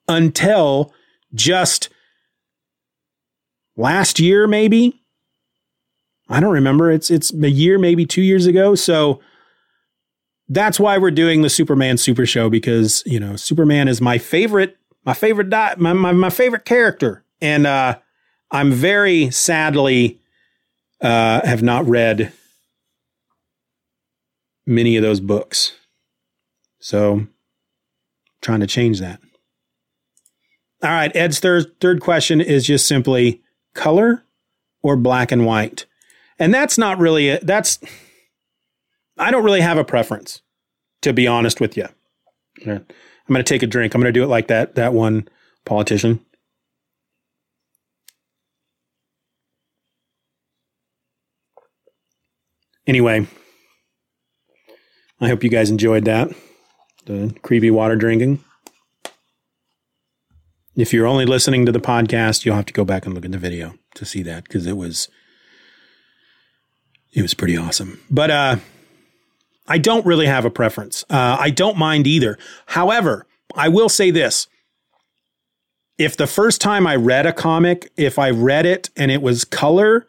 [0.07, 0.93] until
[1.33, 1.89] just
[3.75, 5.01] last year, maybe.
[6.29, 6.91] I don't remember.
[6.91, 8.73] It's it's a year, maybe two years ago.
[8.75, 9.19] So
[10.47, 14.77] that's why we're doing the Superman Super Show because you know Superman is my favorite,
[15.03, 17.97] my favorite di- my, my my favorite character, and uh,
[18.49, 20.21] I'm very sadly
[21.01, 22.31] uh, have not read
[24.65, 25.73] many of those books.
[26.79, 27.27] So
[28.41, 29.19] trying to change that.
[30.83, 33.41] All right, Ed's third third question is just simply
[33.75, 34.23] color
[34.81, 35.85] or black and white.
[36.39, 37.77] And that's not really a, that's
[39.17, 40.41] I don't really have a preference
[41.01, 41.87] to be honest with you.
[42.65, 42.85] I'm
[43.27, 43.93] going to take a drink.
[43.93, 45.27] I'm going to do it like that that one
[45.65, 46.25] politician.
[52.87, 53.27] Anyway,
[55.21, 56.29] I hope you guys enjoyed that.
[57.05, 58.43] The creepy water drinking.
[60.75, 63.31] If you're only listening to the podcast, you'll have to go back and look at
[63.31, 65.09] the video to see that because it was
[67.13, 67.99] it was pretty awesome.
[68.09, 68.55] But uh
[69.67, 71.05] I don't really have a preference.
[71.09, 72.37] Uh, I don't mind either.
[72.65, 74.47] However, I will say this.
[75.97, 79.45] If the first time I read a comic, if I read it and it was
[79.45, 80.07] color,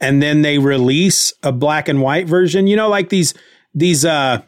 [0.00, 2.66] and then they release a black and white version.
[2.66, 3.34] You know, like these
[3.76, 4.42] these uh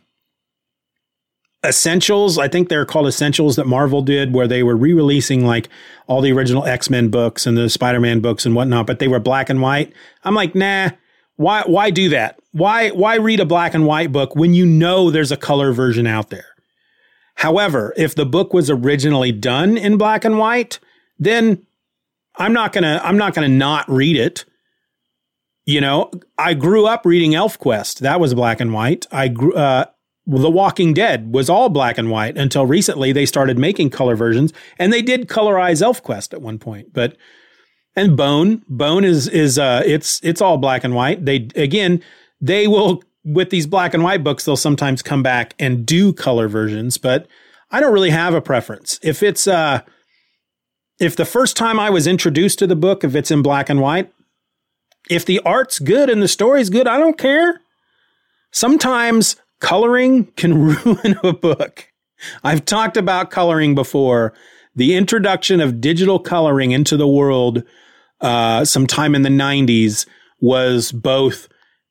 [1.64, 2.38] essentials.
[2.38, 5.68] I think they're called essentials that Marvel did, where they were re-releasing like
[6.06, 9.50] all the original X-Men books and the Spider-Man books and whatnot, but they were black
[9.50, 9.92] and white.
[10.24, 10.90] I'm like, nah,
[11.36, 12.40] why why do that?
[12.52, 16.06] Why why read a black and white book when you know there's a color version
[16.06, 16.46] out there?
[17.36, 20.80] However, if the book was originally done in black and white,
[21.18, 21.64] then
[22.36, 24.44] I'm not gonna I'm not gonna not read it.
[25.68, 27.98] You know, I grew up reading ElfQuest.
[27.98, 29.06] That was black and white.
[29.12, 29.84] I grew, uh,
[30.26, 34.54] The Walking Dead was all black and white until recently they started making color versions
[34.78, 36.94] and they did colorize ElfQuest at one point.
[36.94, 37.18] But,
[37.94, 41.26] and Bone, Bone is, is, uh, it's, it's all black and white.
[41.26, 42.02] They, again,
[42.40, 46.48] they will, with these black and white books, they'll sometimes come back and do color
[46.48, 47.28] versions, but
[47.70, 48.98] I don't really have a preference.
[49.02, 49.82] If it's, uh,
[50.98, 53.82] if the first time I was introduced to the book, if it's in black and
[53.82, 54.10] white,
[55.08, 57.60] if the art's good and the story's good, I don't care.
[58.50, 61.88] Sometimes coloring can ruin a book.
[62.42, 64.34] I've talked about coloring before.
[64.74, 67.62] The introduction of digital coloring into the world
[68.20, 70.06] uh, sometime in the 90s
[70.40, 71.48] was both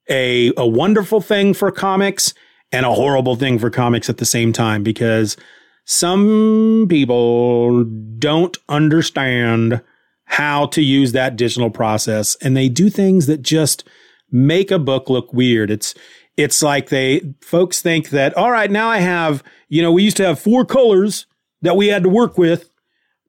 [0.09, 2.33] a, a wonderful thing for comics
[2.71, 5.37] and a horrible thing for comics at the same time because
[5.85, 7.83] some people
[8.19, 9.81] don't understand
[10.27, 13.87] how to use that digital process and they do things that just
[14.29, 15.71] make a book look weird.
[15.71, 15.95] It's
[16.35, 20.17] it's like they folks think that all right, now I have, you know, we used
[20.17, 21.25] to have four colors
[21.61, 22.69] that we had to work with.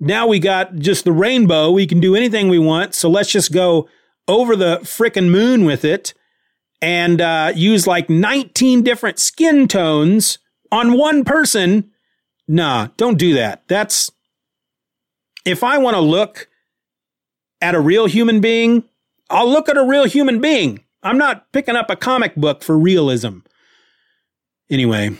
[0.00, 1.70] Now we got just the rainbow.
[1.70, 2.94] We can do anything we want.
[2.94, 3.88] So let's just go
[4.26, 6.14] over the frickin' moon with it
[6.82, 10.38] and uh, use like 19 different skin tones
[10.70, 11.90] on one person.
[12.46, 13.62] Nah, don't do that.
[13.68, 14.10] That's
[15.44, 16.48] if I want to look
[17.60, 18.84] at a real human being,
[19.30, 20.84] I'll look at a real human being.
[21.02, 23.38] I'm not picking up a comic book for realism.
[24.70, 25.10] Anyway,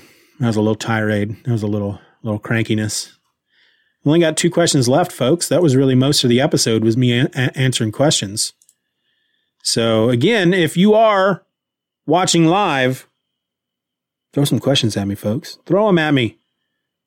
[0.41, 1.37] that was a little tirade.
[1.45, 3.13] That was a little little crankiness.
[4.05, 5.49] Only got two questions left, folks.
[5.49, 8.53] That was really most of the episode was me a- answering questions.
[9.63, 11.45] So again, if you are
[12.07, 13.07] watching live,
[14.33, 15.59] throw some questions at me, folks.
[15.67, 16.39] Throw them at me.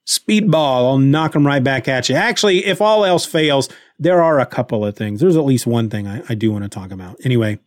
[0.05, 2.15] Speedball, I'll knock them right back at you.
[2.15, 3.69] Actually, if all else fails,
[4.02, 5.22] there are a couple of things.
[5.22, 7.18] There's at least one thing I, I do want to talk about.
[7.24, 7.60] Anyway,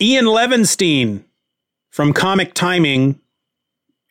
[0.00, 1.24] Ian Levinstein
[1.90, 3.20] from Comic Timing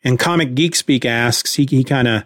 [0.02, 2.24] and Comic Geek Speak asks, he, he kind of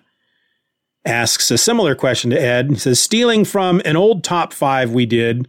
[1.05, 2.71] asks a similar question to Ed.
[2.71, 5.49] He says, stealing from an old top five we did,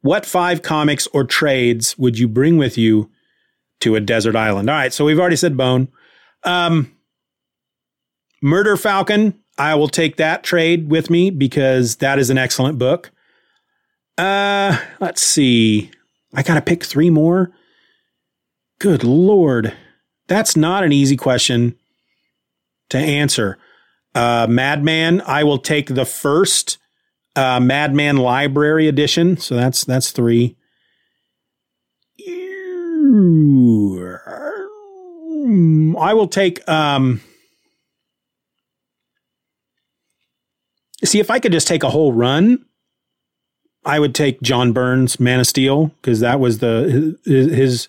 [0.00, 3.10] what five comics or trades would you bring with you
[3.78, 4.68] to a desert island?
[4.68, 5.86] All right, so we've already said Bone.
[6.42, 6.96] Um,
[8.42, 13.10] Murder Falcon, I will take that trade with me because that is an excellent book.
[14.16, 15.90] Uh, let's see.
[16.32, 17.52] I got to pick three more.
[18.78, 19.74] Good Lord.
[20.28, 21.76] That's not an easy question
[22.88, 23.58] to answer.
[24.14, 26.78] Uh, Madman, I will take the first
[27.36, 29.36] uh, Madman Library Edition.
[29.36, 30.56] So that's that's three.
[35.98, 36.66] I will take.
[36.66, 37.20] Um,
[41.04, 42.64] see if I could just take a whole run.
[43.84, 47.88] I would take John Byrne's Man of Steel because that was the his,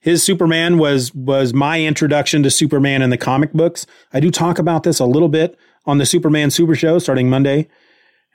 [0.00, 3.86] his Superman was was my introduction to Superman in the comic books.
[4.12, 7.68] I do talk about this a little bit on the Superman Super Show starting Monday,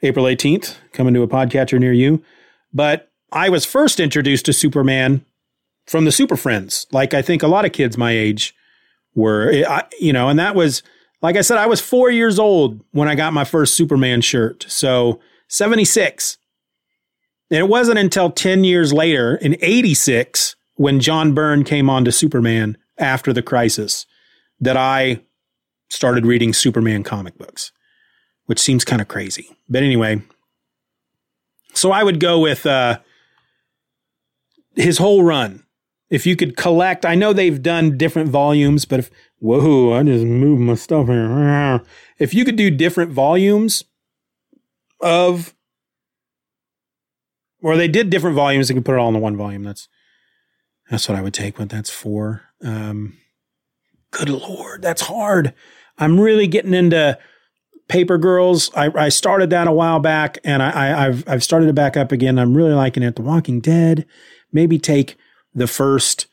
[0.01, 2.23] April 18th, coming to a podcatcher near you.
[2.73, 5.23] But I was first introduced to Superman
[5.85, 8.53] from the Super Friends, like I think a lot of kids my age
[9.15, 10.83] were, I, you know, and that was,
[11.21, 14.65] like I said, I was four years old when I got my first Superman shirt.
[14.67, 16.37] So 76.
[17.49, 22.11] And it wasn't until 10 years later in 86 when John Byrne came on to
[22.11, 24.05] Superman after the crisis
[24.59, 25.21] that I
[25.89, 27.71] started reading Superman comic books,
[28.45, 29.49] which seems kind of crazy.
[29.69, 30.21] But anyway,
[31.73, 32.99] so I would go with uh,
[34.75, 35.63] his whole run.
[36.09, 40.25] If you could collect, I know they've done different volumes, but if, whoa, I just
[40.25, 41.81] moved my stuff here.
[42.19, 43.83] If you could do different volumes
[45.01, 45.53] of,
[47.61, 49.63] or they did different volumes, they could put it all in one volume.
[49.63, 49.87] That's,
[50.89, 52.43] that's what I would take, but that's four.
[52.63, 53.17] Um,
[54.11, 55.53] good Lord, that's hard.
[55.97, 57.17] I'm really getting into
[57.87, 58.71] Paper Girls.
[58.75, 62.11] I, I started that a while back, and I, have I've started it back up
[62.11, 62.37] again.
[62.37, 63.15] I'm really liking it.
[63.15, 64.05] The Walking Dead.
[64.51, 65.17] Maybe take
[65.53, 66.27] the first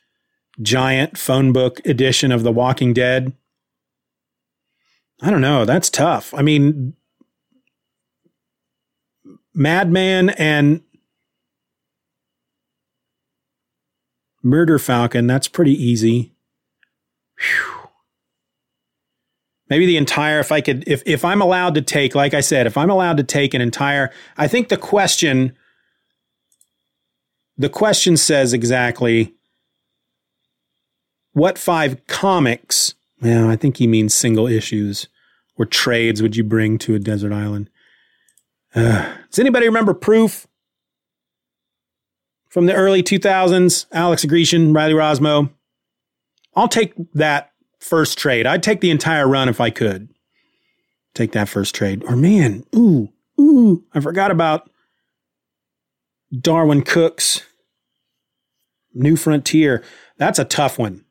[0.60, 3.32] giant phone book edition of The Walking Dead.
[5.22, 5.64] I don't know.
[5.64, 6.34] That's tough.
[6.34, 6.94] I mean,
[9.54, 10.82] Madman and
[14.42, 15.26] Murder Falcon.
[15.26, 16.34] That's pretty easy.
[17.38, 17.84] Whew
[19.70, 22.66] maybe the entire if i could if if i'm allowed to take like i said
[22.66, 25.56] if i'm allowed to take an entire i think the question
[27.56, 29.34] the question says exactly
[31.34, 35.08] what five comics well i think he means single issues
[35.56, 37.68] or trades would you bring to a desert island
[38.74, 40.46] uh, does anybody remember proof
[42.48, 45.50] from the early 2000s alex grecian riley rossmo
[46.56, 47.50] i'll take that
[47.84, 48.46] first trade.
[48.46, 50.08] I'd take the entire run if I could.
[51.14, 52.02] Take that first trade.
[52.04, 54.68] Or man, ooh, ooh, I forgot about
[56.34, 57.42] Darwyn Cooke's
[58.94, 59.84] New Frontier.
[60.16, 61.04] That's a tough one.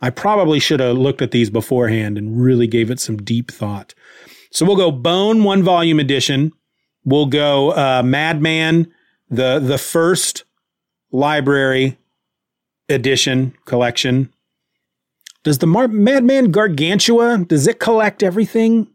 [0.00, 3.94] I probably should have looked at these beforehand and really gave it some deep thought.
[4.50, 6.52] So we'll go Bone one volume edition.
[7.04, 8.92] We'll go uh, Madman,
[9.28, 10.44] the the first
[11.10, 11.98] library
[12.88, 14.32] edition collection.
[15.44, 18.88] Does the Mar- Madman Gargantua does it collect everything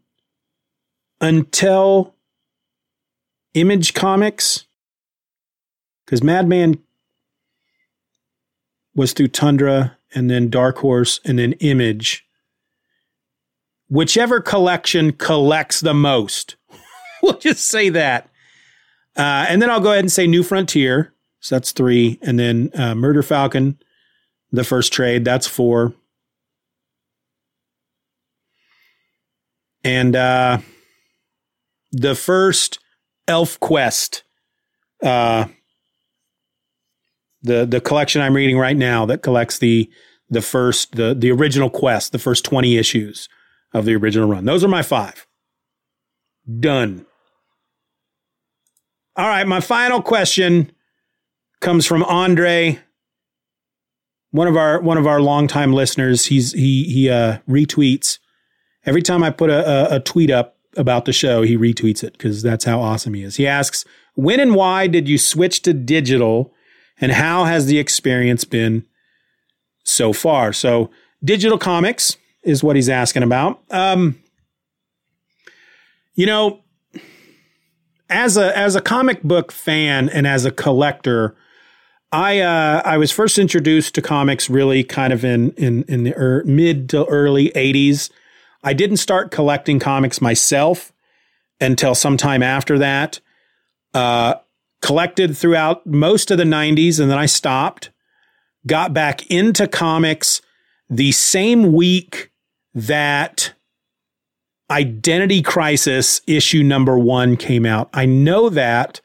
[1.20, 2.14] until
[3.54, 4.66] Image Comics?
[6.04, 6.78] Because Madman
[8.94, 12.26] was through Tundra and then Dark Horse and then Image.
[13.88, 16.56] Whichever collection collects the most,
[17.22, 18.30] we'll just say that.
[19.16, 21.12] Uh, and then I'll go ahead and say New Frontier.
[21.40, 22.18] So that's three.
[22.22, 23.78] And then uh, Murder Falcon,
[24.50, 25.94] the first trade, that's four.
[29.84, 30.58] and uh,
[31.92, 32.78] the first
[33.28, 34.24] Elf Quest,
[35.02, 35.46] uh,
[37.44, 39.90] the the collection I'm reading right now that collects the
[40.28, 43.28] the first the the original quest, the first twenty issues
[43.72, 44.44] of the original run.
[44.44, 45.26] Those are my five.
[46.60, 47.06] Done.
[49.16, 50.72] All right, my final question
[51.60, 52.80] comes from Andre,
[54.32, 56.26] one of our one of our longtime listeners.
[56.26, 58.18] He's he he uh, retweets
[58.86, 62.12] Every time I put a, a, a tweet up about the show, he retweets it
[62.12, 63.36] because that's how awesome he is.
[63.36, 63.84] He asks,
[64.14, 66.52] When and why did you switch to digital?
[67.00, 68.86] And how has the experience been
[69.84, 70.52] so far?
[70.52, 70.90] So,
[71.22, 73.62] digital comics is what he's asking about.
[73.70, 74.20] Um,
[76.14, 76.62] you know,
[78.08, 81.34] as a as a comic book fan and as a collector,
[82.12, 86.14] I uh, I was first introduced to comics really kind of in in in the
[86.16, 88.10] er, mid to early '80s.
[88.62, 90.92] I didn't start collecting comics myself
[91.60, 93.20] until sometime after that.
[93.92, 94.34] Uh,
[94.84, 97.90] collected throughout most of the '90s, and then I stopped.
[98.66, 100.40] Got back into comics
[100.88, 102.30] the same week
[102.74, 103.54] that
[104.70, 107.88] Identity Crisis issue number one came out.
[107.92, 109.00] I know that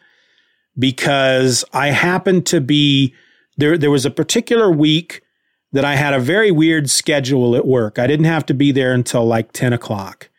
[0.78, 3.14] because I happened to be
[3.58, 3.78] there.
[3.78, 5.22] There was a particular week
[5.72, 8.00] that I had a very weird schedule at work.
[8.00, 10.30] I didn't have to be there until like 10 o'clock.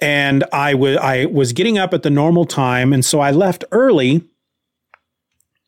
[0.00, 2.92] And I was, I was getting up at the normal time.
[2.92, 4.24] And so I left early.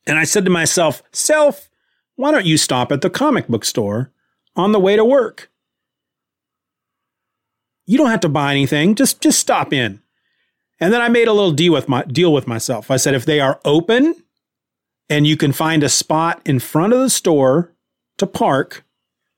[0.07, 1.71] And I said to myself, Self,
[2.17, 4.13] why don't you stop at the comic book store
[4.57, 5.51] on the way to work?
[7.87, 8.95] You don't have to buy anything.
[8.95, 10.01] Just, just stop in.
[10.81, 12.91] And then I made a little deal with my deal with myself.
[12.91, 14.17] I said if they are open
[15.09, 17.73] and you can find a spot in front of the store
[18.19, 18.85] to park,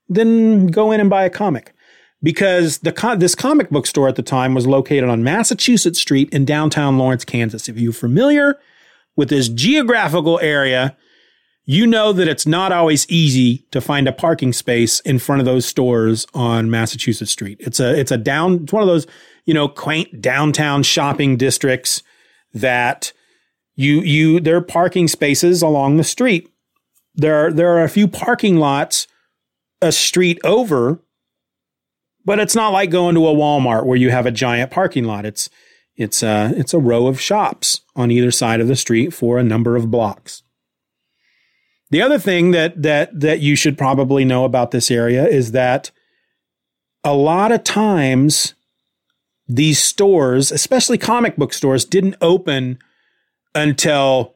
[0.08, 1.74] then go in and buy a comic.
[2.22, 6.46] Because the this comic book store at the time was located on Massachusetts Street in
[6.46, 7.68] downtown Lawrence, Kansas.
[7.68, 8.58] If you're familiar
[9.16, 10.96] with this geographical area,
[11.64, 15.46] you know that it's not always easy to find a parking space in front of
[15.46, 17.58] those stores on Massachusetts Street.
[17.60, 19.06] It's a it's a down it's one of those
[19.44, 22.02] you know, quaint downtown shopping districts
[22.52, 23.12] that
[23.74, 26.48] you you there are parking spaces along the street.
[27.14, 29.06] There are there are a few parking lots
[29.82, 31.00] a street over,
[32.24, 35.26] but it's not like going to a Walmart where you have a giant parking lot.
[35.26, 35.50] It's
[35.96, 39.44] it's a it's a row of shops on either side of the street for a
[39.44, 40.42] number of blocks.
[41.90, 45.90] The other thing that that that you should probably know about this area is that
[47.04, 48.54] a lot of times
[49.46, 52.78] these stores, especially comic book stores, didn't open
[53.54, 54.34] until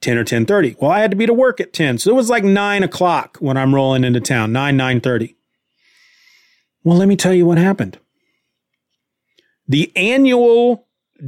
[0.00, 0.80] 10 or 10.30.
[0.80, 1.98] Well, I had to be to work at 10.
[1.98, 5.34] So it was like 9 o'clock when I'm rolling into town, 9, 9.30.
[6.84, 7.98] Well, let me tell you what happened.
[9.68, 10.85] The annual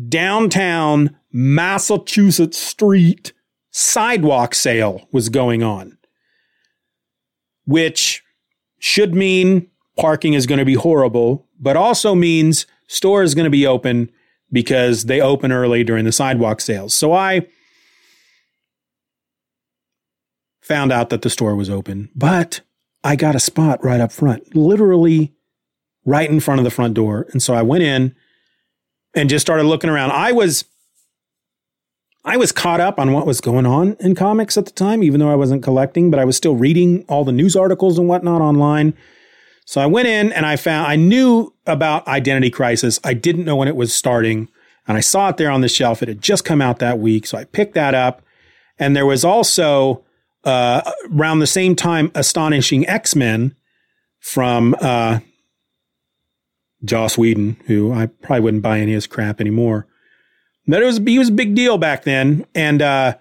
[0.08, 3.32] downtown Massachusetts Street
[3.70, 5.98] sidewalk sale was going on,
[7.64, 8.22] which
[8.78, 13.50] should mean parking is going to be horrible, but also means– store is going to
[13.50, 14.10] be open
[14.50, 16.94] because they open early during the sidewalk sales.
[16.94, 17.46] So I
[20.62, 22.62] found out that the store was open, but
[23.04, 25.34] I got a spot right up front, literally
[26.04, 27.26] right in front of the front door.
[27.30, 28.14] And so I went in
[29.14, 30.12] and just started looking around.
[30.12, 30.64] I was
[32.24, 35.20] I was caught up on what was going on in comics at the time, even
[35.20, 38.42] though I wasn't collecting, but I was still reading all the news articles and whatnot
[38.42, 38.94] online.
[39.64, 43.00] So I went in and I found, I knew about Identity Crisis.
[43.04, 44.48] I didn't know when it was starting.
[44.86, 46.02] And I saw it there on the shelf.
[46.02, 47.26] It had just come out that week.
[47.26, 48.22] So I picked that up.
[48.78, 50.04] And there was also,
[50.44, 53.54] uh, around the same time, Astonishing X Men
[54.20, 55.20] from uh,
[56.84, 59.86] Joss Whedon, who I probably wouldn't buy any of his crap anymore.
[60.66, 62.46] But it was, he was a big deal back then.
[62.54, 63.16] And, uh,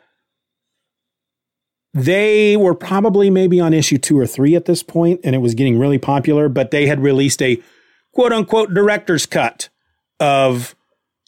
[1.94, 5.56] they were probably maybe on issue two or three at this point, and it was
[5.56, 7.62] getting really popular, but they had released a
[8.12, 9.70] quote unquote director's cut
[10.20, 10.76] of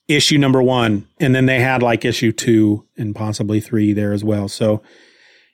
[0.07, 1.07] issue number one.
[1.19, 4.47] And then they had like issue two and possibly three there as well.
[4.47, 4.81] So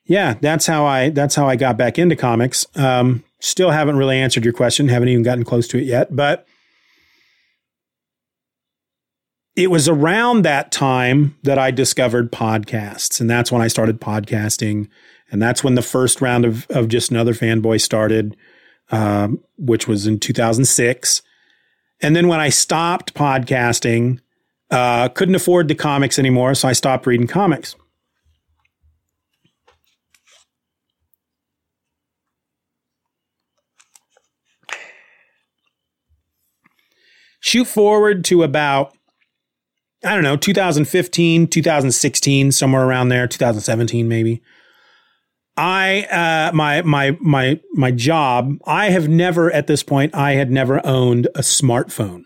[0.05, 2.65] yeah, that's how I that's how I got back into comics.
[2.76, 6.45] Um, still haven't really answered your question, haven't even gotten close to it yet, but
[9.56, 13.22] it was around that time that I discovered podcasts.
[13.22, 14.89] And that's when I started podcasting.
[15.32, 18.36] And that's when the first round of, of Just Another Fanboy started,
[18.91, 21.22] um, which was in 2006.
[22.01, 24.20] And then when I stopped podcasting,
[24.72, 26.53] uh, couldn't afford the comics anymore.
[26.53, 27.76] So I stopped reading comics.
[37.39, 38.95] Shoot forward to about
[40.04, 44.41] I don't know, 2015, 2016, somewhere around there, 2017 maybe.
[45.58, 50.52] I uh my my my my job, I have never at this point I had
[50.52, 52.24] never owned a smartphone.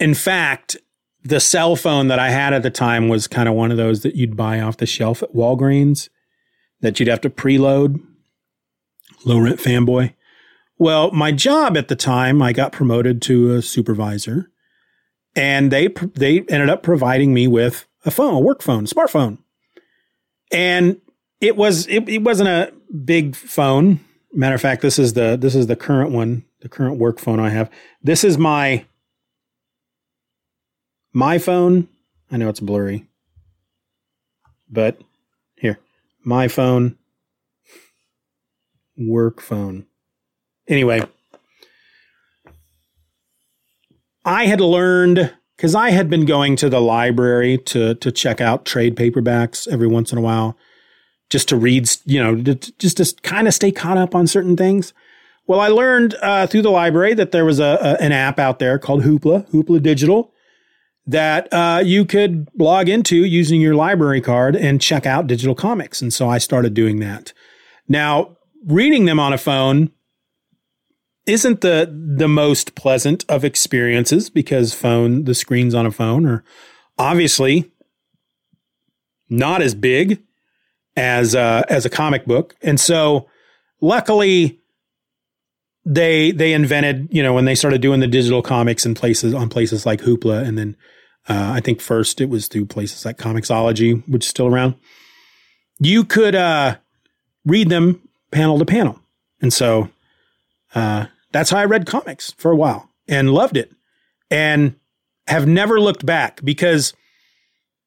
[0.00, 0.78] In fact,
[1.22, 4.02] the cell phone that I had at the time was kind of one of those
[4.02, 6.08] that you'd buy off the shelf at Walgreens
[6.80, 8.00] that you'd have to preload.
[9.24, 10.14] Low rent fanboy.
[10.78, 14.50] Well, my job at the time, I got promoted to a supervisor
[15.34, 19.38] and they they ended up providing me with a phone, a work phone, smartphone,
[20.52, 21.00] and
[21.40, 22.72] it was it, it wasn't a
[23.04, 24.00] big phone.
[24.32, 27.40] Matter of fact, this is the this is the current one, the current work phone
[27.40, 27.70] I have.
[28.02, 28.84] This is my
[31.12, 31.88] my phone.
[32.30, 33.06] I know it's blurry,
[34.68, 35.00] but
[35.56, 35.78] here,
[36.24, 36.98] my phone,
[38.96, 39.86] work phone.
[40.66, 41.02] Anyway,
[44.28, 48.66] I had learned because I had been going to the library to to check out
[48.66, 50.54] trade paperbacks every once in a while,
[51.30, 52.36] just to read, you know,
[52.78, 54.92] just to kind of stay caught up on certain things.
[55.46, 58.58] Well, I learned uh, through the library that there was a, a, an app out
[58.58, 60.30] there called Hoopla, Hoopla Digital,
[61.06, 66.02] that uh, you could log into using your library card and check out digital comics.
[66.02, 67.32] And so I started doing that.
[67.88, 69.90] Now, reading them on a phone
[71.28, 76.42] isn't the the most pleasant of experiences because phone the screens on a phone are
[76.98, 77.70] obviously
[79.28, 80.22] not as big
[80.96, 83.28] as uh, as a comic book, and so
[83.80, 84.58] luckily
[85.84, 89.48] they they invented you know when they started doing the digital comics in places on
[89.48, 90.76] places like Hoopla, and then
[91.28, 94.74] uh, I think first it was through places like Comixology, which is still around.
[95.78, 96.78] You could uh,
[97.44, 98.98] read them panel to panel,
[99.40, 99.88] and so
[100.74, 103.72] uh, that's how I read comics for a while and loved it,
[104.30, 104.76] and
[105.26, 106.94] have never looked back because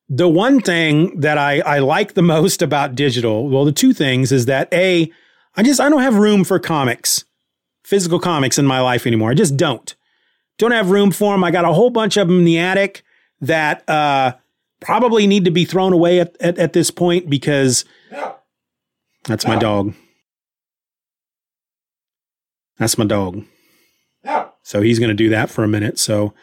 [0.08, 4.32] the one thing that I, I like the most about digital, well, the two things
[4.32, 5.12] is that a
[5.56, 7.26] I just I don't have room for comics
[7.84, 9.32] physical comics in my life anymore.
[9.32, 9.96] I just don't.
[10.58, 11.44] Don't have room for them.
[11.44, 13.04] I got a whole bunch of them in the attic
[13.42, 14.36] that uh,
[14.80, 17.84] probably need to be thrown away at, at, at this point because
[19.26, 19.94] that's my dog.
[22.78, 23.44] That's my dog.
[24.64, 26.00] So he's going to do that for a minute.
[26.00, 26.34] So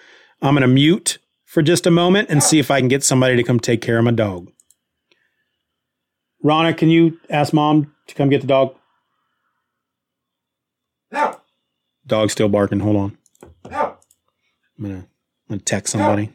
[0.43, 3.37] I'm going to mute for just a moment and see if I can get somebody
[3.37, 4.51] to come take care of my dog.
[6.45, 8.75] Ronna, can you ask mom to come get the dog?
[11.11, 11.41] No.
[12.07, 12.81] Dog still barking.
[12.81, 13.19] Hold on.
[13.71, 13.97] No.
[14.79, 15.07] I'm gonna, I'm
[15.49, 16.33] gonna text somebody.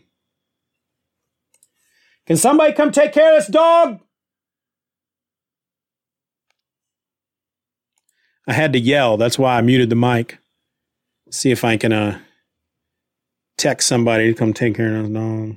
[2.26, 4.00] Can somebody come take care of this dog?
[8.48, 9.18] I had to yell.
[9.18, 10.40] That's why I muted the mic.
[11.30, 12.20] See if I can uh,
[13.58, 15.56] text somebody to come take care of this dog.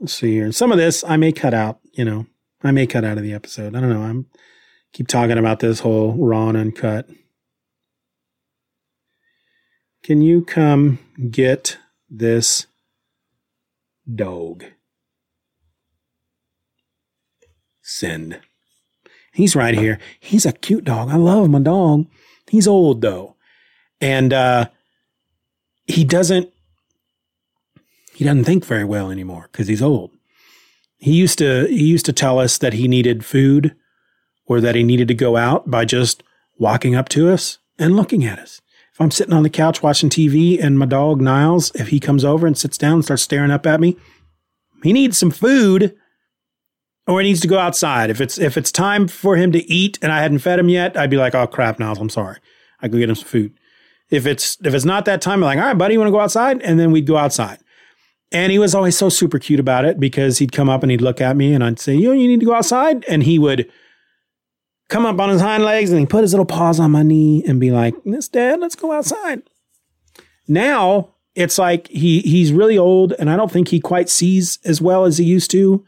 [0.00, 0.52] Let's see here.
[0.52, 1.80] Some of this I may cut out.
[1.92, 2.26] You know,
[2.62, 3.74] I may cut out of the episode.
[3.74, 4.02] I don't know.
[4.02, 4.26] I'm
[4.92, 7.08] keep talking about this whole raw and uncut.
[10.02, 10.98] Can you come
[11.30, 11.78] get
[12.08, 12.66] this
[14.12, 14.64] dog?
[17.82, 18.40] Send.
[19.38, 20.00] He's right here.
[20.18, 21.10] He's a cute dog.
[21.10, 22.06] I love my dog.
[22.48, 23.36] He's old though.
[24.00, 24.66] And uh
[25.86, 26.52] he doesn't
[28.14, 30.10] he doesn't think very well anymore because he's old.
[30.96, 33.76] He used to he used to tell us that he needed food
[34.46, 36.24] or that he needed to go out by just
[36.58, 38.60] walking up to us and looking at us.
[38.92, 42.24] If I'm sitting on the couch watching TV and my dog Niles, if he comes
[42.24, 43.96] over and sits down and starts staring up at me,
[44.82, 45.94] he needs some food
[47.08, 48.10] or he needs to go outside.
[48.10, 50.96] If it's if it's time for him to eat and I hadn't fed him yet,
[50.96, 52.36] I'd be like, "Oh crap, Niles, I'm sorry.
[52.80, 53.54] I go get him some food."
[54.10, 56.12] If it's if it's not that time, I'm like, "All right, buddy, you want to
[56.12, 57.58] go outside?" And then we'd go outside.
[58.30, 61.00] And he was always so super cute about it because he'd come up and he'd
[61.00, 63.38] look at me and I'd say, "You know, you need to go outside," and he
[63.38, 63.70] would
[64.90, 67.42] come up on his hind legs and he put his little paws on my knee
[67.46, 69.42] and be like, "Miss Dad, let's go outside."
[70.46, 74.82] Now it's like he he's really old and I don't think he quite sees as
[74.82, 75.84] well as he used to,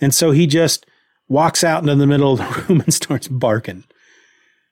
[0.00, 0.86] and so he just
[1.28, 3.84] walks out into the middle of the room and starts barking.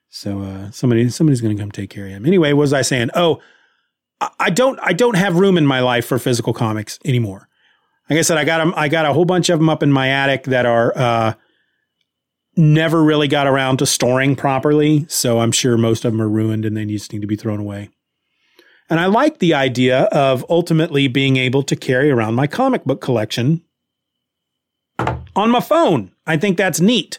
[0.08, 2.26] So uh, somebody somebody's going to come take care of him.
[2.26, 3.10] Anyway, what was I saying?
[3.14, 3.40] Oh,
[4.38, 7.48] I don't I don't have room in my life for physical comics anymore.
[8.10, 8.74] Like I said, I got them.
[8.76, 11.34] I got a whole bunch of them up in my attic that are uh,
[12.56, 15.06] never really got around to storing properly.
[15.08, 17.60] So I'm sure most of them are ruined and they just need to be thrown
[17.60, 17.88] away.
[18.90, 23.00] And I like the idea of ultimately being able to carry around my comic book
[23.00, 23.62] collection
[25.36, 26.12] on my phone.
[26.26, 27.18] I think that's neat.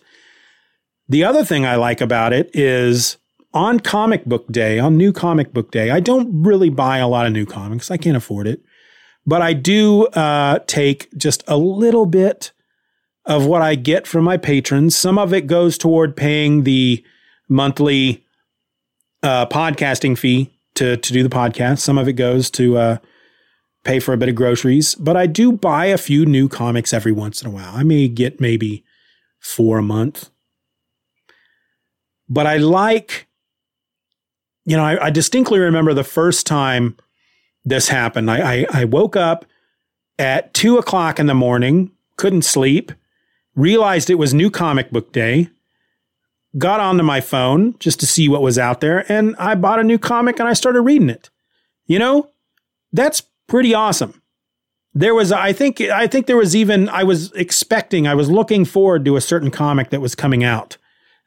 [1.09, 3.17] The other thing I like about it is
[3.53, 7.25] on comic book day, on new comic book day, I don't really buy a lot
[7.25, 7.91] of new comics.
[7.91, 8.61] I can't afford it.
[9.25, 12.51] But I do uh, take just a little bit
[13.25, 14.95] of what I get from my patrons.
[14.95, 17.03] Some of it goes toward paying the
[17.47, 18.25] monthly
[19.21, 21.79] uh, podcasting fee to to do the podcast.
[21.79, 22.97] Some of it goes to uh,
[23.83, 24.95] pay for a bit of groceries.
[24.95, 27.73] But I do buy a few new comics every once in a while.
[27.73, 28.83] I may get maybe
[29.39, 30.29] four a month.
[32.29, 33.27] But I like,
[34.65, 36.97] you know, I, I distinctly remember the first time
[37.65, 38.31] this happened.
[38.31, 39.45] I, I, I woke up
[40.17, 42.91] at two o'clock in the morning, couldn't sleep
[43.55, 45.49] realized it was new comic book day,
[46.57, 49.83] got onto my phone just to see what was out there, and I bought a
[49.83, 51.29] new comic and I started reading it.
[51.85, 52.29] You know,
[52.91, 54.21] that's pretty awesome.
[54.93, 58.65] there was I think I think there was even I was expecting I was looking
[58.65, 60.77] forward to a certain comic that was coming out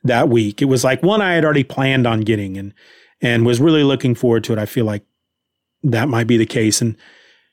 [0.04, 0.62] that week.
[0.62, 2.72] It was like one I had already planned on getting and
[3.20, 4.58] and was really looking forward to it.
[4.58, 5.04] I feel like
[5.82, 6.96] that might be the case and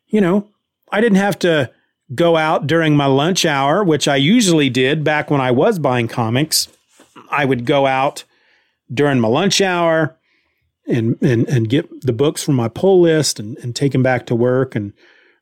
[0.08, 0.48] you know,
[0.92, 1.72] I didn't have to
[2.14, 6.08] go out during my lunch hour, which I usually did back when I was buying
[6.08, 6.68] comics.
[7.32, 8.24] I would go out
[8.94, 10.16] during my lunch hour
[10.88, 14.26] and and and get the books from my pull list and, and take them back
[14.26, 14.94] to work and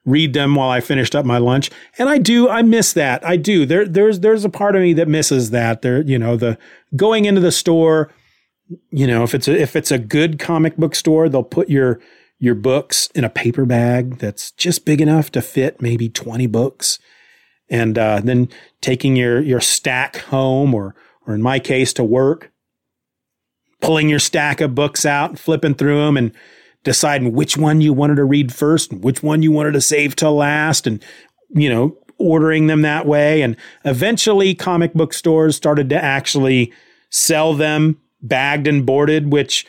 [0.06, 1.70] read them while I finished up my lunch.
[1.98, 3.26] And I do, I miss that.
[3.26, 3.66] I do.
[3.66, 5.82] There, there's, there's a part of me that misses that.
[5.82, 6.58] There, you know, the
[6.96, 8.12] going into the store,
[8.90, 12.00] you know, if it's a, if it's a good comic book store, they'll put your,
[12.40, 17.00] your books in a paper bag that's just big enough to fit maybe 20 books.
[17.70, 18.50] And, uh, then
[18.82, 22.51] taking your, your stack home or, or in my case to work,
[23.82, 26.32] pulling your stack of books out, flipping through them and,
[26.84, 30.16] deciding which one you wanted to read first and which one you wanted to save
[30.16, 31.04] till last and,
[31.50, 33.42] you know, ordering them that way.
[33.42, 33.56] And
[33.86, 36.74] eventually comic book stores started to actually
[37.10, 39.66] sell them bagged and boarded, which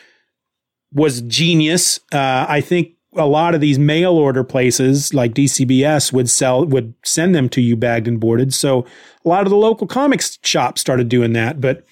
[0.92, 2.00] was genius.
[2.12, 6.94] Uh, I think a lot of these mail order places like DCBS would sell, would
[7.04, 8.54] send them to you bagged and boarded.
[8.54, 8.86] So
[9.24, 11.60] a lot of the local comics shops started doing that.
[11.60, 11.84] But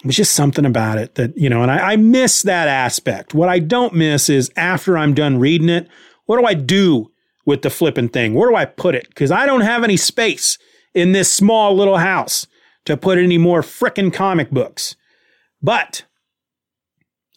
[0.00, 3.34] it was just something about it that, you know, and I, I miss that aspect.
[3.34, 5.88] What I don't miss is after I'm done reading it,
[6.24, 7.10] what do I do
[7.44, 8.32] with the flipping thing?
[8.32, 9.08] Where do I put it?
[9.08, 10.56] Because I don't have any space
[10.94, 12.46] in this small little house
[12.86, 14.96] to put any more frickin' comic books.
[15.60, 16.04] But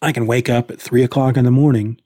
[0.01, 1.99] I can wake up at three o'clock in the morning,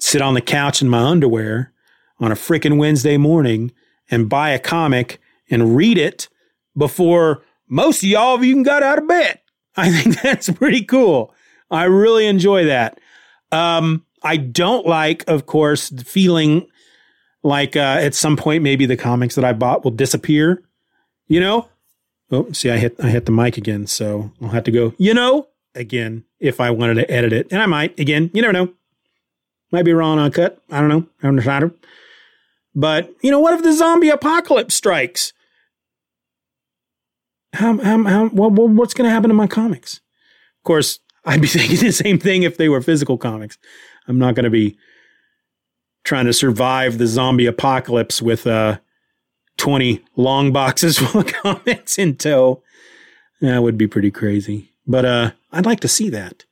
[0.00, 1.72] sit on the couch in my underwear
[2.18, 3.72] on a frickin' Wednesday morning
[4.10, 6.28] and buy a comic and read it
[6.76, 9.38] before most of y'all of you can got out of bed.
[9.76, 11.34] I think that's pretty cool.
[11.70, 13.00] I really enjoy that.
[13.50, 16.68] Um, I don't like, of course, feeling
[17.42, 20.62] like uh, at some point maybe the comics that I bought will disappear.
[21.26, 21.68] You know?
[22.30, 24.94] Oh, see, I hit I hit the mic again, so I'll have to go.
[24.96, 27.98] You know, again if I wanted to edit it, and I might.
[27.98, 28.72] Again, you never know.
[29.70, 30.60] Might be wrong on cut.
[30.70, 31.06] I don't know.
[31.22, 31.72] I haven't decided.
[32.74, 35.32] But you know, what if the zombie apocalypse strikes?
[37.52, 40.00] How, how, how what, what's going to happen to my comics?
[40.60, 43.58] Of course, I'd be thinking the same thing if they were physical comics.
[44.08, 44.76] I'm not going to be
[46.04, 48.78] trying to survive the zombie apocalypse with uh,
[49.58, 52.62] 20 long boxes full of comics in tow.
[53.40, 54.70] That would be pretty crazy.
[54.86, 56.44] But uh, I'd like to see that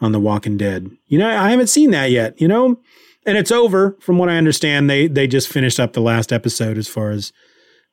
[0.00, 0.90] on The Walking Dead.
[1.06, 2.80] You know, I haven't seen that yet, you know?
[3.24, 4.90] And it's over from what I understand.
[4.90, 7.32] They they just finished up the last episode as far as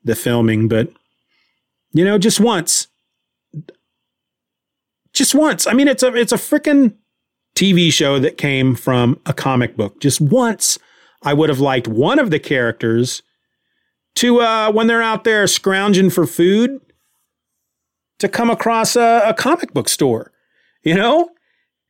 [0.04, 0.90] the filming, but
[1.94, 2.88] you know, just once.
[5.14, 5.68] Just once.
[5.68, 6.96] I mean, it's a it's a freaking
[7.56, 10.00] TV show that came from a comic book.
[10.00, 10.78] Just once,
[11.24, 13.22] I would have liked one of the characters
[14.16, 16.80] to uh, when they're out there scrounging for food
[18.20, 20.32] to come across a, a comic book store,
[20.84, 21.30] you know,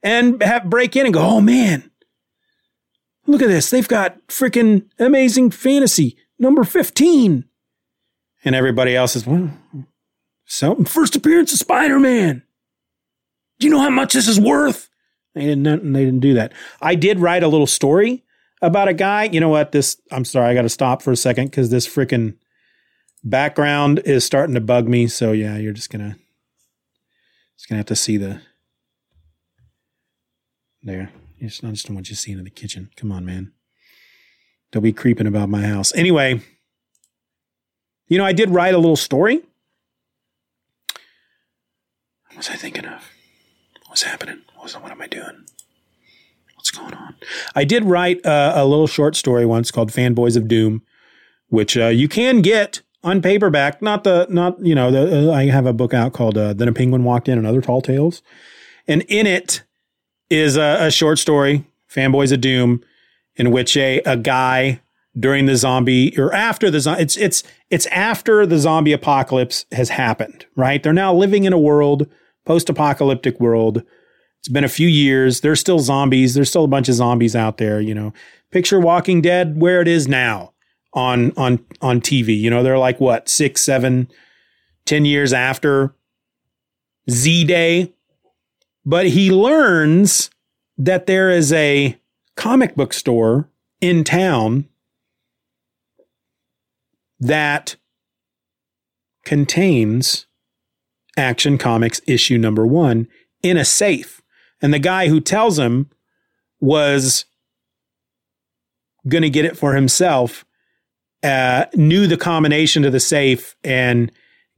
[0.02, 1.89] and have break in and go, oh man,
[3.28, 3.70] look at this.
[3.70, 7.45] They've got freaking amazing fantasy number 15.
[8.45, 9.52] And everybody else is, well,
[10.50, 12.43] so first appearance of Spider-Man.
[13.60, 14.89] Do you know how much this is worth?
[15.36, 16.54] They didn't, they didn't do that.
[16.82, 18.24] I did write a little story
[18.62, 19.26] about a guy.
[19.26, 19.72] You know what?
[19.72, 22.36] This, I'm sorry, I got to stop for a second because this freaking
[23.24, 25.08] background is starting to bug me.
[25.08, 26.16] So yeah, you're just gonna,
[27.58, 28.41] just gonna have to see the,
[30.82, 31.12] there.
[31.39, 32.89] I just, I just want you seeing in the kitchen.
[32.95, 33.52] Come on, man.
[34.72, 35.93] Don't be creeping about my house.
[35.95, 36.41] Anyway,
[38.08, 39.41] you know, I did write a little story.
[42.40, 43.12] Was I thinking of?
[43.88, 44.44] What's happening?
[44.56, 45.44] What, was, what am I doing?
[46.56, 47.16] What's going on?
[47.54, 50.82] I did write uh, a little short story once called "Fanboys of Doom,"
[51.50, 53.82] which uh, you can get on paperback.
[53.82, 56.70] Not the not you know the, uh, I have a book out called uh, "Then
[56.70, 58.22] a Penguin Walked In" and other tall tales,
[58.88, 59.64] and in it
[60.30, 62.82] is a, a short story, "Fanboys of Doom,"
[63.36, 64.80] in which a a guy
[65.20, 70.46] during the zombie or after the it's it's it's after the zombie apocalypse has happened,
[70.56, 70.82] right?
[70.82, 72.08] They're now living in a world,
[72.46, 73.84] post-apocalyptic world.
[74.40, 75.42] It's been a few years.
[75.42, 76.34] There's still zombies.
[76.34, 78.14] There's still a bunch of zombies out there, you know.
[78.52, 80.54] Picture Walking Dead where it is now
[80.94, 82.38] on on on TV.
[82.38, 84.10] You know, they're like what, six, seven,
[84.86, 85.94] ten years after
[87.10, 87.94] Z Day.
[88.86, 90.30] But he learns
[90.78, 92.00] that there is a
[92.36, 93.50] comic book store
[93.82, 94.68] in town
[97.20, 97.76] that
[99.26, 100.26] contains
[101.20, 103.07] Action Comics issue number one
[103.43, 104.22] in a safe.
[104.61, 105.89] And the guy who tells him
[106.59, 107.26] was
[109.07, 110.45] going to get it for himself
[111.24, 114.11] uh, knew the combination to the safe and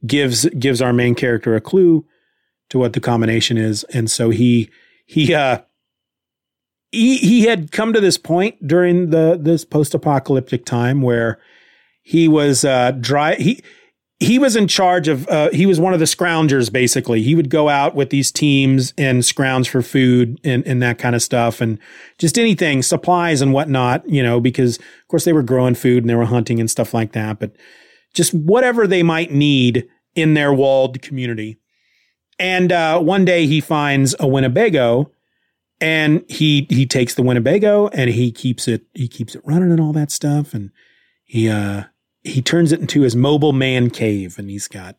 [0.06, 2.04] gives gives our main character a clue
[2.70, 4.70] to what the combination is, and so he
[5.06, 5.58] he uh
[6.90, 11.40] he he had come to this point during the this post apocalyptic time where
[12.02, 13.62] he was uh dry he
[14.22, 17.22] he was in charge of uh, he was one of the scroungers basically.
[17.22, 21.14] He would go out with these teams and scrounge for food and, and that kind
[21.14, 21.78] of stuff and
[22.18, 26.10] just anything supplies and whatnot you know because of course they were growing food and
[26.10, 27.40] they were hunting and stuff like that.
[27.40, 27.56] But
[28.14, 31.58] just whatever they might need in their walled community.
[32.38, 35.10] And uh, one day he finds a winnebago
[35.80, 39.80] and he he takes the winnebago and he keeps it he keeps it running and
[39.80, 40.54] all that stuff.
[40.54, 40.70] And
[41.24, 41.84] he uh
[42.24, 44.96] he turns it into his mobile man cave and he's got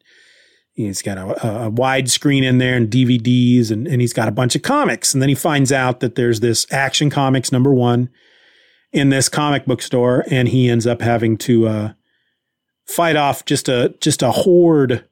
[0.73, 4.31] he's got a, a wide screen in there and DVDs and, and he's got a
[4.31, 5.13] bunch of comics.
[5.13, 8.09] And then he finds out that there's this action comics number one
[8.91, 10.25] in this comic book store.
[10.31, 11.93] And he ends up having to, uh,
[12.87, 15.07] fight off just a, just a horde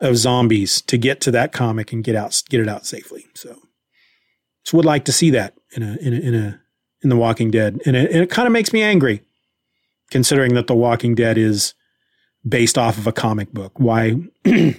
[0.00, 3.26] of zombies to get to that comic and get out, get it out safely.
[3.34, 3.56] So,
[4.64, 6.60] so would like to see that in a, in a, in a,
[7.02, 7.80] in the Walking Dead.
[7.84, 9.22] And it, and it kind of makes me angry
[10.12, 11.74] considering that The Walking Dead is
[12.46, 13.72] based off of a comic book.
[13.78, 14.16] Why?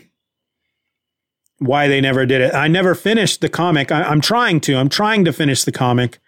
[1.59, 2.53] why they never did it.
[2.53, 3.91] I never finished the comic.
[3.91, 4.75] I, am trying to.
[4.75, 6.19] I'm trying to finish the comic.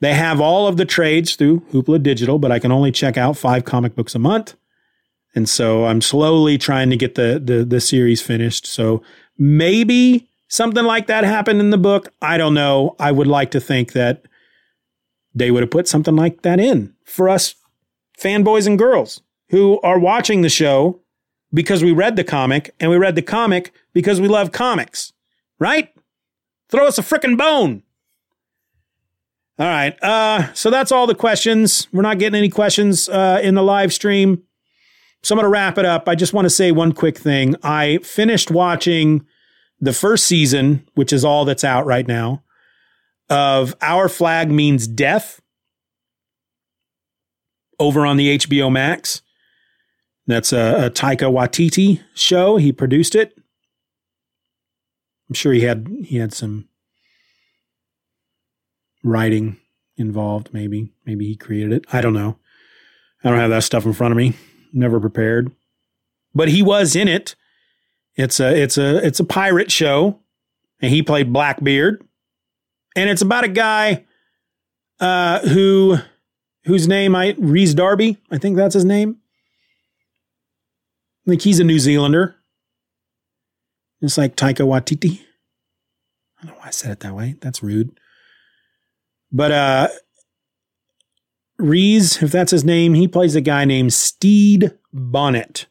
[0.00, 3.36] They have all of the trades through Hoopla Digital, but I can only check out
[3.36, 4.54] five comic books a month.
[5.34, 8.66] And so I'm slowly trying to get the, the, the series finished.
[8.66, 9.02] So
[9.36, 12.12] maybe something like that happened in the book.
[12.22, 12.94] I don't know.
[12.98, 14.26] I would like to think that
[15.34, 17.54] they would have put something like that in for us
[18.18, 21.00] fanboys and girls who are watching the show
[21.52, 25.12] because we read the comic and we read the comic because we love comics,
[25.58, 25.92] right?
[26.68, 27.82] Throw us a freaking bone.
[29.58, 29.96] All right.
[30.02, 31.86] Uh, so that's all the questions.
[31.92, 34.42] We're not getting any questions uh, in the live stream.
[35.22, 36.08] So I'm going to wrap it up.
[36.08, 37.54] I just want to say one quick thing.
[37.62, 39.24] I finished watching
[39.80, 42.42] the first season, which is all that's out right now,
[43.34, 45.42] of Our Flag Means Death
[47.80, 49.22] over on the HBO Max.
[50.28, 52.56] That's a, a Taika Waititi show.
[52.56, 53.36] He produced it.
[55.28, 56.68] I'm sure he had he had some
[59.02, 59.56] writing
[59.96, 60.50] involved.
[60.52, 61.84] Maybe maybe he created it.
[61.92, 62.38] I don't know.
[63.24, 64.34] I don't have that stuff in front of me.
[64.72, 65.50] Never prepared.
[66.34, 67.34] But he was in it.
[68.14, 70.20] It's a it's a it's a pirate show,
[70.80, 72.06] and he played Blackbeard,
[72.96, 74.04] and it's about a guy
[75.00, 75.98] uh, who
[76.64, 78.18] whose name I Rhys Darby.
[78.30, 79.18] I think that's his name.
[81.26, 82.36] I think he's a New Zealander.
[84.00, 85.20] It's like Taika Waititi.
[86.38, 87.36] I don't know why I said it that way.
[87.40, 87.98] That's rude.
[89.32, 89.88] But uh
[91.58, 95.66] Rhys, if that's his name, he plays a guy named Stede Bonnet,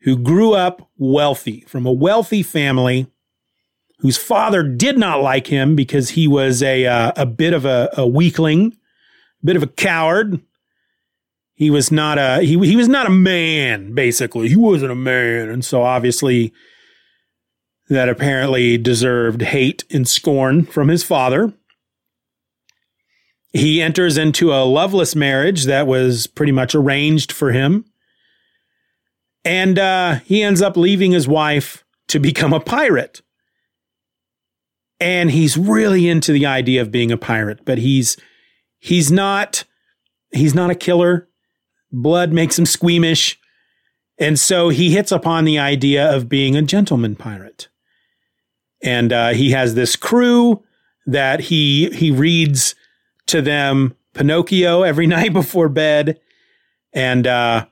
[0.00, 3.06] who grew up wealthy from a wealthy family
[4.02, 7.88] whose father did not like him because he was a uh, a bit of a,
[7.96, 8.76] a weakling,
[9.42, 10.40] a bit of a coward,
[11.54, 14.48] he was not a he he was not a man basically.
[14.48, 15.48] He wasn't a man.
[15.48, 16.52] And so obviously
[17.88, 21.52] that apparently deserved hate and scorn from his father.
[23.52, 27.84] He enters into a loveless marriage that was pretty much arranged for him.
[29.44, 33.20] And uh, he ends up leaving his wife to become a pirate
[35.02, 38.16] and he's really into the idea of being a pirate but he's
[38.78, 39.64] he's not
[40.32, 41.28] he's not a killer
[41.92, 43.38] blood makes him squeamish.
[44.18, 47.68] And so he hits upon the idea of being a gentleman pirate.
[48.82, 50.64] And uh, he has this crew
[51.06, 52.74] that he he reads
[53.26, 56.20] to them Pinocchio every night before bed.
[56.92, 57.66] And uh,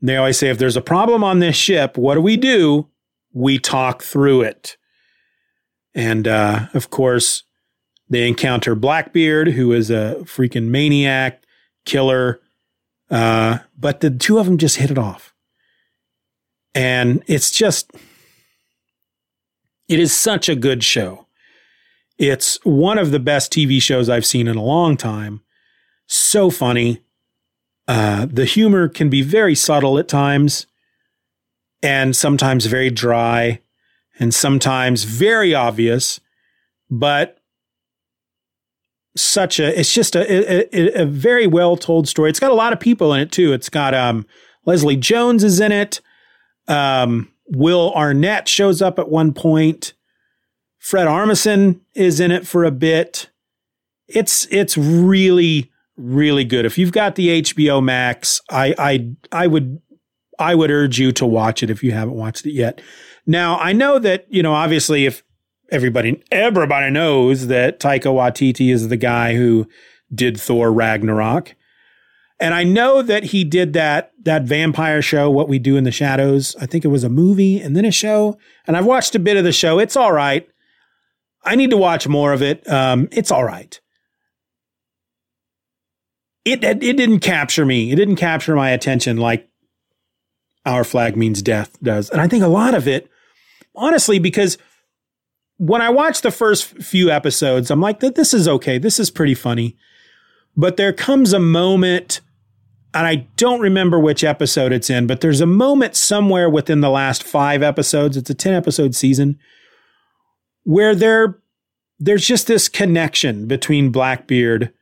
[0.00, 2.88] they always say, if there's a problem on this ship, what do we do?
[3.32, 4.76] We talk through it.
[5.94, 7.42] And uh, of course,
[8.08, 11.44] they encounter Blackbeard, who is a freaking maniac,
[11.84, 12.40] killer,
[13.10, 15.34] uh, but the two of them just hit it off.
[16.74, 17.90] And it's just,
[19.88, 21.26] it is such a good show.
[22.18, 25.42] It's one of the best TV shows I've seen in a long time.
[26.06, 27.00] So funny.
[27.88, 30.66] Uh, the humor can be very subtle at times
[31.82, 33.60] and sometimes very dry
[34.20, 36.20] and sometimes very obvious,
[36.90, 37.38] but
[39.16, 42.30] such a it's just a, a, a very well told story.
[42.30, 43.52] It's got a lot of people in it too.
[43.52, 44.26] It's got um,
[44.66, 46.00] Leslie Jones is in it.
[46.68, 49.94] Um, Will Arnett shows up at one point.
[50.78, 53.30] Fred Armisen is in it for a bit.
[54.06, 56.64] It's it's really really good.
[56.64, 59.80] If you've got the HBO Max, I I I would
[60.40, 62.80] I would urge you to watch it if you haven't watched it yet.
[63.26, 65.22] Now, I know that, you know, obviously if
[65.70, 69.68] everybody everybody knows that Taika Waititi is the guy who
[70.12, 71.54] did Thor Ragnarok.
[72.40, 75.92] And I know that he did that that vampire show, What We Do in the
[75.92, 76.56] Shadows.
[76.60, 78.38] I think it was a movie and then a show.
[78.66, 79.78] And I've watched a bit of the show.
[79.78, 80.48] It's all right.
[81.44, 82.68] I need to watch more of it.
[82.68, 83.78] Um, it's all right.
[86.46, 87.92] It, it it didn't capture me.
[87.92, 89.49] It didn't capture my attention like
[90.66, 92.10] Our Flag Means Death does.
[92.10, 93.10] And I think a lot of it,
[93.74, 94.58] honestly, because
[95.56, 98.78] when I watched the first few episodes, I'm like, this is okay.
[98.78, 99.76] This is pretty funny.
[100.56, 102.20] But there comes a moment
[102.92, 106.90] and I don't remember which episode it's in, but there's a moment somewhere within the
[106.90, 109.38] last five episodes, it's a 10 episode season,
[110.64, 111.38] where there,
[111.98, 114.72] there's just this connection between Blackbeard,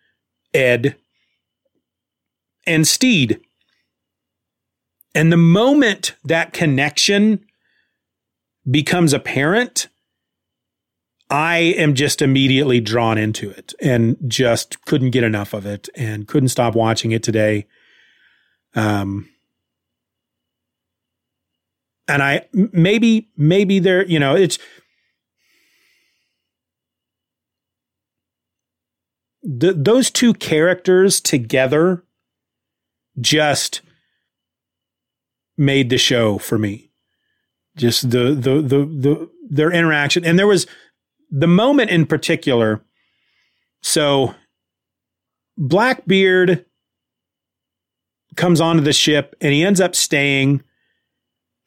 [0.55, 0.97] Ed,
[2.67, 3.41] and Steed.
[5.15, 7.45] And the moment that connection
[8.71, 9.89] becomes apparent,
[11.31, 16.27] I am just immediately drawn into it and just couldn't get enough of it and
[16.27, 17.67] couldn't stop watching it today.
[18.75, 19.29] Um,
[22.07, 24.59] and I maybe maybe there, you know, it's
[29.43, 32.05] the, those two characters together
[33.21, 33.83] just
[35.59, 36.91] made the show for me.
[37.77, 40.67] Just the the the the their interaction, and there was
[41.31, 42.83] the moment in particular.
[43.83, 44.35] So
[45.57, 46.65] Blackbeard
[48.37, 50.63] comes onto the ship and he ends up staying.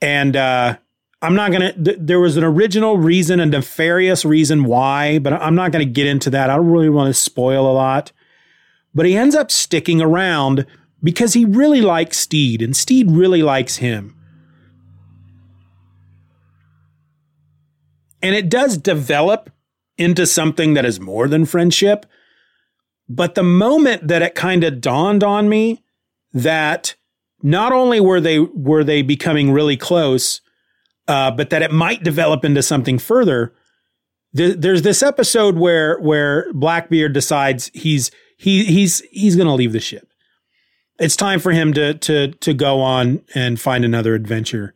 [0.02, 0.78] And uh,
[1.22, 5.34] I'm not going to, th- there was an original reason, a nefarious reason why, but
[5.34, 6.50] I'm not going to get into that.
[6.50, 8.12] I don't really want to spoil a lot.
[8.96, 10.66] But he ends up sticking around
[11.04, 14.16] because he really likes Steed and Steed really likes him.
[18.22, 19.50] And it does develop
[19.98, 22.06] into something that is more than friendship.
[23.10, 25.84] But the moment that it kind of dawned on me
[26.34, 26.96] that
[27.44, 30.42] not only were they were they becoming really close,
[31.08, 33.54] uh, but that it might develop into something further.
[34.34, 39.80] there's this episode where where Blackbeard decides he's he he's he's going to leave the
[39.80, 40.11] ship.
[41.02, 44.76] It's time for him to to to go on and find another adventure,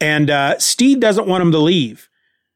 [0.00, 2.08] and uh, Steed doesn't want him to leave,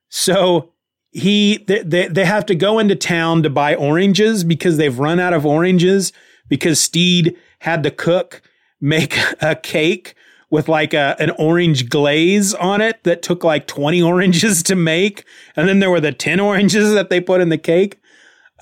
[0.08, 0.70] so
[1.10, 5.32] he they, they have to go into town to buy oranges because they've run out
[5.32, 6.12] of oranges
[6.48, 8.42] because Steed had the cook
[8.80, 10.14] make a cake
[10.50, 15.24] with like a, an orange glaze on it that took like 20 oranges to make.
[15.56, 17.98] And then there were the 10 oranges that they put in the cake.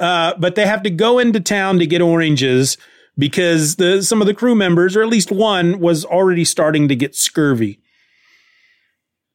[0.01, 2.79] Uh, but they have to go into town to get oranges
[3.19, 6.97] because the, some of the crew members, or at least one, was already starting to
[6.97, 7.81] get scurvy.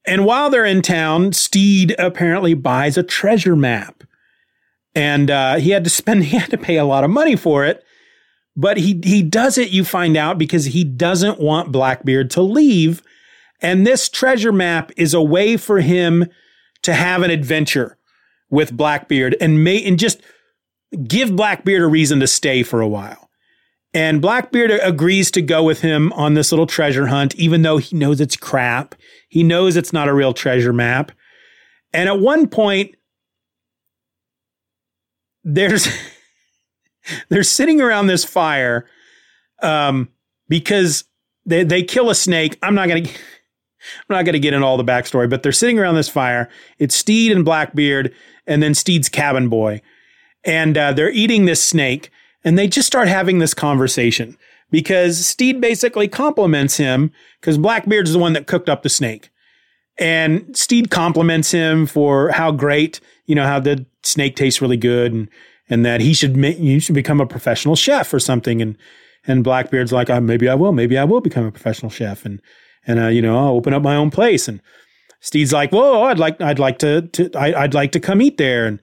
[0.06, 4.04] And while they're in town, Steed apparently buys a treasure map.
[4.94, 7.64] And uh, he had to spend, he had to pay a lot of money for
[7.64, 7.84] it.
[8.56, 13.02] But he he does it, you find out, because he doesn't want Blackbeard to leave.
[13.60, 16.26] And this treasure map is a way for him
[16.82, 17.98] to have an adventure
[18.50, 20.20] with Blackbeard and may and just
[21.06, 23.27] give Blackbeard a reason to stay for a while.
[23.94, 27.96] And Blackbeard agrees to go with him on this little treasure hunt, even though he
[27.96, 28.94] knows it's crap.
[29.28, 31.12] He knows it's not a real treasure map.
[31.92, 32.94] And at one point,
[35.42, 35.88] there's
[37.28, 38.86] they're sitting around this fire
[39.62, 40.08] um,
[40.48, 41.04] because
[41.46, 42.58] they, they kill a snake.
[42.62, 43.10] I'm not to.
[44.10, 46.48] I'm not to get into all the backstory, but they're sitting around this fire.
[46.80, 48.12] It's Steed and Blackbeard,
[48.44, 49.80] and then Steed's cabin boy,
[50.44, 52.10] and uh, they're eating this snake,
[52.44, 54.36] and they just start having this conversation
[54.70, 57.10] because Steed basically compliments him
[57.40, 59.30] because Blackbeard's the one that cooked up the snake,
[59.98, 65.12] and Steed compliments him for how great, you know, how the snake tastes really good,
[65.12, 65.28] and
[65.68, 68.62] and that he should make, you should become a professional chef or something.
[68.62, 68.76] And,
[69.26, 72.24] and Blackbeard's like, oh, maybe I will, maybe I will become a professional chef.
[72.24, 72.40] And,
[72.86, 74.48] and, uh, you know, I'll open up my own place.
[74.48, 74.62] And
[75.20, 78.38] Steed's like, whoa, I'd like, I'd like to, to I, would like to come eat
[78.38, 78.66] there.
[78.66, 78.80] And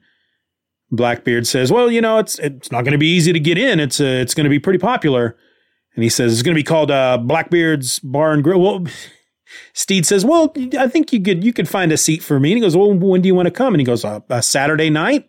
[0.90, 3.80] Blackbeard says, well, you know, it's, it's not going to be easy to get in.
[3.80, 5.36] It's, uh, it's going to be pretty popular.
[5.94, 8.60] And he says, it's going to be called, uh, Blackbeard's Bar and Grill.
[8.60, 8.86] Well,
[9.72, 12.52] Steed says, well, I think you could, you could find a seat for me.
[12.52, 13.74] And he goes, well, when do you want to come?
[13.74, 15.28] And he goes, uh, a Saturday night.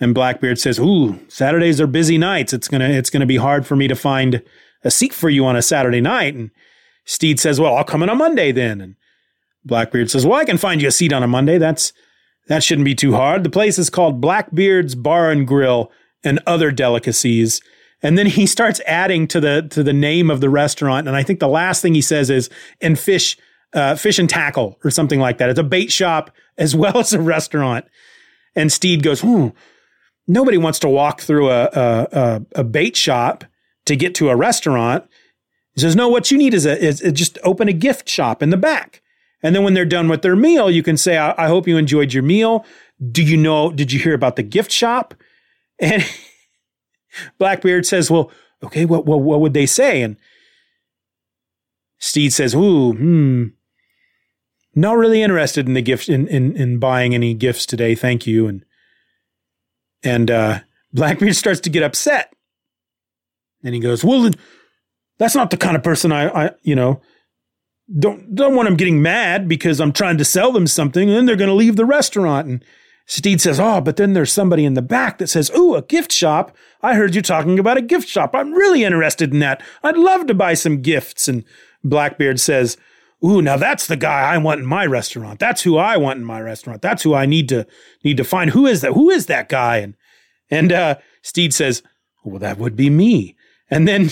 [0.00, 2.52] And Blackbeard says, "Ooh, Saturdays are busy nights.
[2.52, 4.42] It's gonna it's gonna be hard for me to find
[4.82, 6.50] a seat for you on a Saturday night." And
[7.04, 8.94] Steed says, "Well, I'll come in on Monday then." And
[9.64, 11.58] Blackbeard says, "Well, I can find you a seat on a Monday.
[11.58, 11.92] That's
[12.48, 13.44] that shouldn't be too hard.
[13.44, 15.90] The place is called Blackbeard's Bar and Grill
[16.24, 17.60] and other delicacies."
[18.02, 21.06] And then he starts adding to the to the name of the restaurant.
[21.06, 23.36] And I think the last thing he says is "and fish,
[23.72, 25.50] uh, fish and tackle" or something like that.
[25.50, 27.86] It's a bait shop as well as a restaurant.
[28.56, 29.48] And Steed goes, "Hmm,
[30.26, 33.44] nobody wants to walk through a a, a, a bait shop
[33.86, 35.04] to get to a restaurant."
[35.74, 38.42] He says, "No, what you need is a is, is just open a gift shop
[38.42, 39.02] in the back."
[39.42, 41.76] And then when they're done with their meal, you can say, I, I hope you
[41.76, 42.64] enjoyed your meal.
[43.10, 45.14] Do you know, did you hear about the gift shop?
[45.82, 46.04] And
[47.38, 48.30] Blackbeard says, Well,
[48.62, 50.02] okay, what, what, what would they say?
[50.02, 50.18] And
[51.98, 53.44] Steed says, Ooh, hmm,
[54.74, 57.94] not really interested in the gift in, in, in buying any gifts today.
[57.94, 58.46] Thank you.
[58.46, 58.64] And,
[60.02, 60.60] and, uh,
[60.92, 62.30] Blackbeard starts to get upset.
[63.64, 64.30] And he goes, Well,
[65.18, 67.00] that's not the kind of person I, I you know,
[67.98, 71.26] don't don't want them getting mad because I'm trying to sell them something and then
[71.26, 72.48] they're going to leave the restaurant.
[72.48, 72.64] And
[73.06, 76.12] Steed says, Oh, but then there's somebody in the back that says, Ooh, a gift
[76.12, 76.56] shop.
[76.82, 78.34] I heard you talking about a gift shop.
[78.34, 79.62] I'm really interested in that.
[79.82, 81.26] I'd love to buy some gifts.
[81.26, 81.44] And
[81.82, 82.76] Blackbeard says,
[83.24, 85.40] Ooh, now that's the guy I want in my restaurant.
[85.40, 86.82] That's who I want in my restaurant.
[86.82, 87.66] That's who I need to
[88.04, 88.50] need to find.
[88.50, 88.92] Who is that?
[88.92, 89.78] Who is that guy?
[89.78, 89.94] And
[90.50, 91.82] and uh, Steed says,
[92.24, 93.36] Well, that would be me.
[93.68, 94.10] And then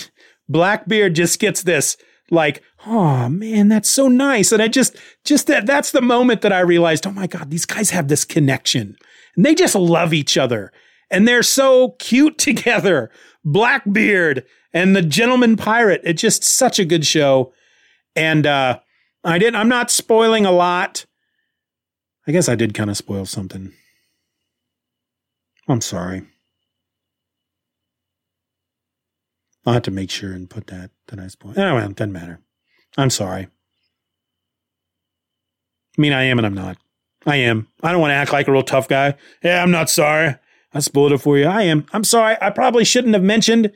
[0.49, 1.97] Blackbeard just gets this
[2.31, 4.51] like, oh man, that's so nice.
[4.53, 7.67] And I just, just that, that's the moment that I realized, oh my God, these
[7.67, 8.97] guys have this connection
[9.37, 10.73] and they just love each other
[11.11, 13.11] and they're so cute together.
[13.45, 16.01] Blackbeard and the gentleman pirate.
[16.05, 17.53] It's just such a good show.
[18.17, 18.81] And, uh,
[19.25, 21.05] I didn't, I'm not spoiling a lot.
[22.27, 23.73] I guess I did kind of spoil something.
[25.69, 26.23] I'm sorry.
[29.67, 31.59] I'll have to make sure and put that that I spoil.
[31.59, 32.41] Anyway, it doesn't matter.
[32.97, 33.49] I'm sorry.
[35.97, 36.79] I mean, I am and I'm not.
[37.27, 37.69] I am.
[37.83, 39.15] I don't want to act like a real tough guy.
[39.43, 40.37] Yeah, I'm not sorry.
[40.73, 41.47] I spoiled it for you.
[41.47, 41.87] I am.
[41.93, 42.37] I'm sorry.
[42.41, 43.73] I probably shouldn't have mentioned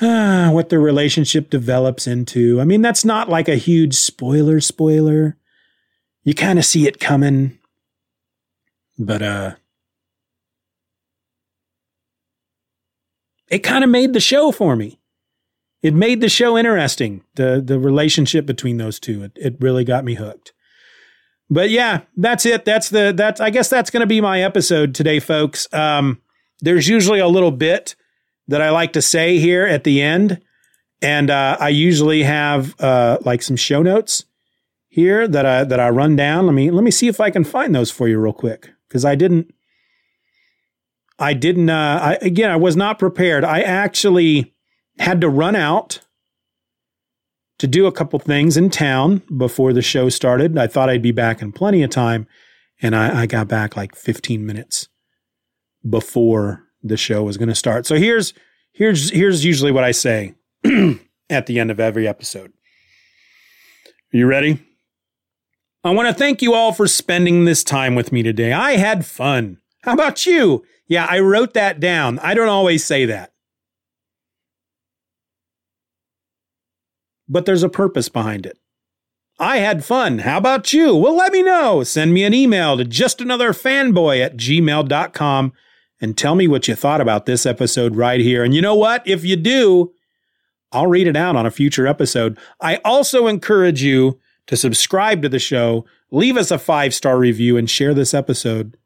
[0.00, 2.60] uh, what the relationship develops into.
[2.60, 5.36] I mean, that's not like a huge spoiler spoiler.
[6.22, 7.58] You kind of see it coming.
[8.98, 9.54] But uh
[13.48, 14.98] it kind of made the show for me.
[15.84, 17.22] It made the show interesting.
[17.34, 19.22] The the relationship between those two.
[19.22, 20.54] It it really got me hooked.
[21.50, 22.64] But yeah, that's it.
[22.64, 25.68] That's the that's I guess that's going to be my episode today, folks.
[25.74, 26.22] Um,
[26.60, 27.96] there's usually a little bit
[28.48, 30.40] that I like to say here at the end,
[31.02, 34.24] and uh, I usually have uh, like some show notes
[34.88, 36.46] here that I that I run down.
[36.46, 39.04] Let me let me see if I can find those for you real quick because
[39.04, 39.52] I didn't
[41.18, 43.44] I didn't, uh, I, again, I was not prepared.
[43.44, 44.53] I actually
[44.98, 46.00] had to run out
[47.58, 50.58] to do a couple things in town before the show started.
[50.58, 52.26] I thought I'd be back in plenty of time.
[52.82, 54.88] And I, I got back like 15 minutes
[55.88, 57.86] before the show was going to start.
[57.86, 58.34] So here's,
[58.72, 60.34] here's, here's usually what I say
[61.30, 62.52] at the end of every episode.
[64.12, 64.60] Are you ready?
[65.84, 68.52] I want to thank you all for spending this time with me today.
[68.52, 69.58] I had fun.
[69.82, 70.64] How about you?
[70.88, 72.18] Yeah, I wrote that down.
[72.20, 73.33] I don't always say that.
[77.28, 78.58] But there's a purpose behind it.
[79.38, 80.20] I had fun.
[80.20, 80.94] How about you?
[80.94, 81.82] Well, let me know.
[81.82, 85.52] Send me an email to justanotherfanboy at gmail.com
[86.00, 88.44] and tell me what you thought about this episode right here.
[88.44, 89.06] And you know what?
[89.06, 89.92] If you do,
[90.70, 92.38] I'll read it out on a future episode.
[92.60, 97.56] I also encourage you to subscribe to the show, leave us a five star review,
[97.56, 98.76] and share this episode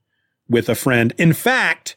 [0.48, 1.12] with a friend.
[1.18, 1.96] In fact,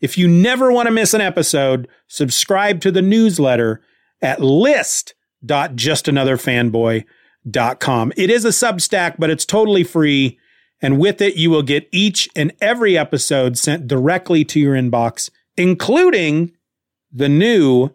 [0.00, 3.80] if you never want to miss an episode, subscribe to the newsletter
[4.22, 4.40] at
[5.42, 8.12] list.justanotherfanboy.com.
[8.16, 10.38] It is a Substack, but it's totally free.
[10.80, 15.28] And with it, you will get each and every episode sent directly to your inbox,
[15.56, 16.52] including
[17.12, 17.90] the new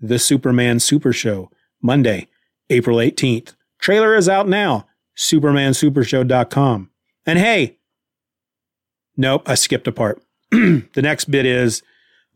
[0.00, 1.48] The Superman Super Show,
[1.80, 2.26] Monday,
[2.70, 3.54] April 18th.
[3.78, 6.90] Trailer is out now, supermansupershow.com.
[7.24, 7.76] And hey,
[9.16, 10.22] Nope, I skipped a part.
[10.50, 11.82] the next bit is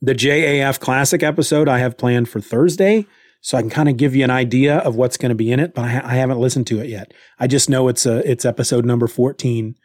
[0.00, 3.06] the JAF classic episode I have planned for Thursday.
[3.46, 5.60] So I can kind of give you an idea of what's going to be in
[5.60, 7.14] it, but I, I, haven't listened to it yet.
[7.38, 9.76] I just know it's a, it's episode number 14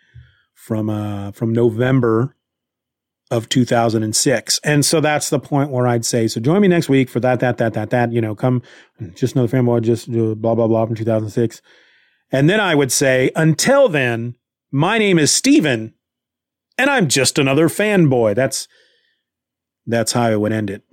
[0.56, 2.36] from, uh, from November
[3.30, 4.60] of 2006.
[4.64, 7.40] And so that's the point where I'd say, so join me next week for that,
[7.42, 8.64] that, that, that, that, you know, come
[9.14, 11.62] just another fanboy, just blah, blah, blah from 2006.
[12.32, 14.34] And then I would say, until then,
[14.72, 15.94] my name is Steven
[16.80, 18.34] and I'm just another fanboy.
[18.34, 18.68] That's,
[19.86, 20.84] that's how I would end it.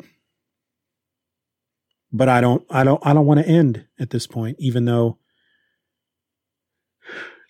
[2.12, 5.18] But I don't, I don't, I don't want to end at this point, even though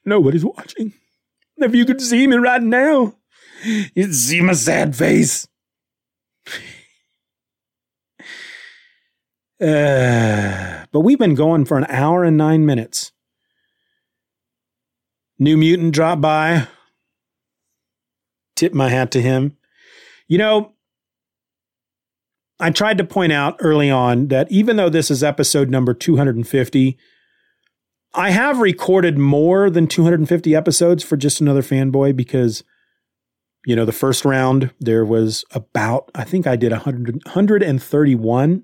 [0.05, 0.93] nobody's watching.
[1.56, 3.14] If you could see me right now,
[3.94, 5.47] you'd see my sad face.
[9.60, 13.12] Uh, but we've been going for an hour and nine minutes.
[15.39, 16.66] New Mutant dropped by.
[18.56, 19.56] Tip my hat to him.
[20.26, 20.72] You know,
[22.60, 26.98] I tried to point out early on that even though this is episode number 250,
[28.14, 32.64] I have recorded more than 250 episodes for just another fanboy because
[33.68, 38.62] you know, the first round, there was about, I think I did 100, 131.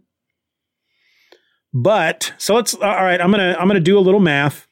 [1.74, 4.66] But so let's, all right, I'm going to, I'm going to do a little math.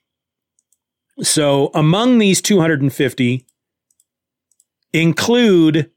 [1.20, 3.46] So among these 250
[4.94, 5.90] include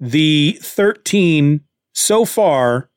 [0.00, 1.60] the 13
[1.98, 2.88] so far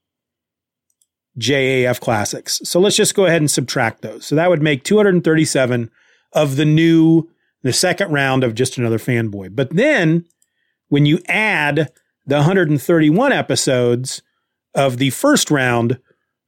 [1.39, 2.61] JAF classics.
[2.63, 4.23] So let's just go ahead and subtract those.
[4.25, 5.89] So that would make 237
[6.33, 7.29] of the new,
[7.63, 9.55] the second round of just another fanboy.
[9.55, 10.25] But then
[10.89, 11.91] when you add
[12.25, 14.21] the 131 episodes
[14.75, 15.99] of the first round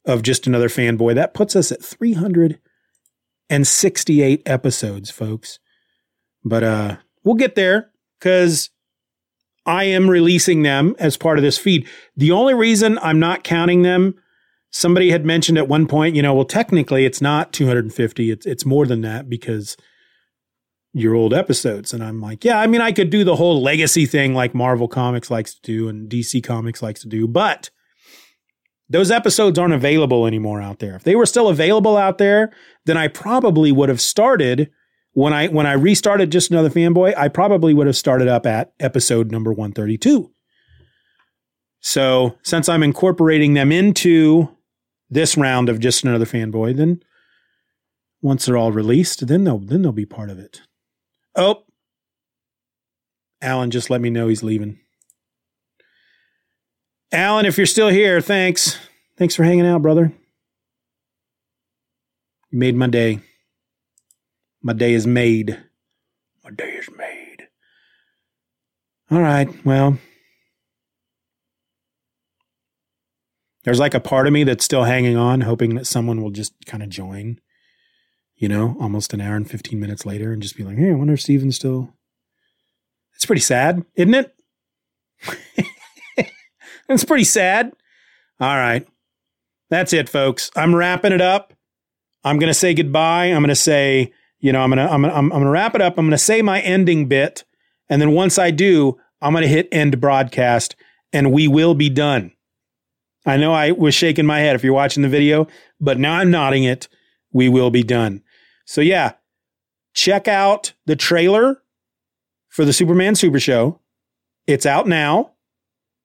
[0.05, 5.57] of Just Another Fanboy, that puts us at 368 episodes, folks.
[6.43, 7.89] But uh, we'll get there
[8.19, 8.69] because
[9.65, 11.87] I am releasing them as part of this feed.
[12.17, 14.15] The only reason I'm not counting them,
[14.71, 18.65] somebody had mentioned at one point, you know, well, technically it's not 250, it's, it's
[18.65, 19.77] more than that because–
[20.93, 21.91] your old episodes.
[21.93, 24.87] And I'm like, yeah, I mean, I could do the whole legacy thing like Marvel
[24.87, 27.71] Comics likes to do and DC Comics likes to do, but
[28.89, 30.95] those episodes aren't available anymore out there.
[30.95, 32.53] If they were still available out there,
[32.85, 34.69] then I probably would have started
[35.13, 38.73] when I when I restarted just another fanboy, I probably would have started up at
[38.79, 40.31] episode number 132.
[41.79, 44.49] So, since I'm incorporating them into
[45.09, 47.03] this round of just another fanboy, then
[48.21, 50.61] once they're all released, then they'll then they'll be part of it.
[51.35, 51.63] Oh,
[53.41, 54.79] Alan just let me know he's leaving.
[57.11, 58.79] Alan, if you're still here, thanks.
[59.17, 60.11] Thanks for hanging out, brother.
[62.49, 63.19] You made my day.
[64.63, 65.61] My day is made.
[66.43, 67.47] My day is made.
[69.11, 69.99] All right, well.
[73.63, 76.53] There's like a part of me that's still hanging on, hoping that someone will just
[76.65, 77.39] kind of join
[78.43, 80.95] you know, almost an hour and 15 minutes later and just be like, hey, I
[80.95, 81.93] wonder if Steven's still.
[83.15, 84.35] It's pretty sad, isn't it?
[86.89, 87.71] it's pretty sad.
[88.41, 88.85] All right.
[89.69, 90.51] That's it, folks.
[90.57, 91.53] I'm wrapping it up.
[92.25, 93.27] I'm going to say goodbye.
[93.27, 94.11] I'm going to say,
[94.43, 95.97] you know, I'm to, I'm to, I'm to wrap it up.
[95.97, 97.45] I'm to say my ending bit.
[97.89, 100.75] And then once I do, I'm to hit end broadcast
[101.13, 102.33] and we will be done.
[103.25, 105.47] I know I was shaking my head if you're watching the video,
[105.79, 106.89] but now I'm nodding it.
[107.31, 108.21] We will be done.
[108.65, 109.13] So yeah,
[109.93, 111.61] check out the trailer
[112.49, 113.79] for the Superman Super Show.
[114.45, 115.31] It's out now.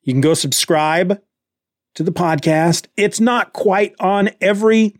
[0.02, 1.20] You can go subscribe
[1.97, 2.86] to the podcast.
[2.97, 4.94] It's not quite on every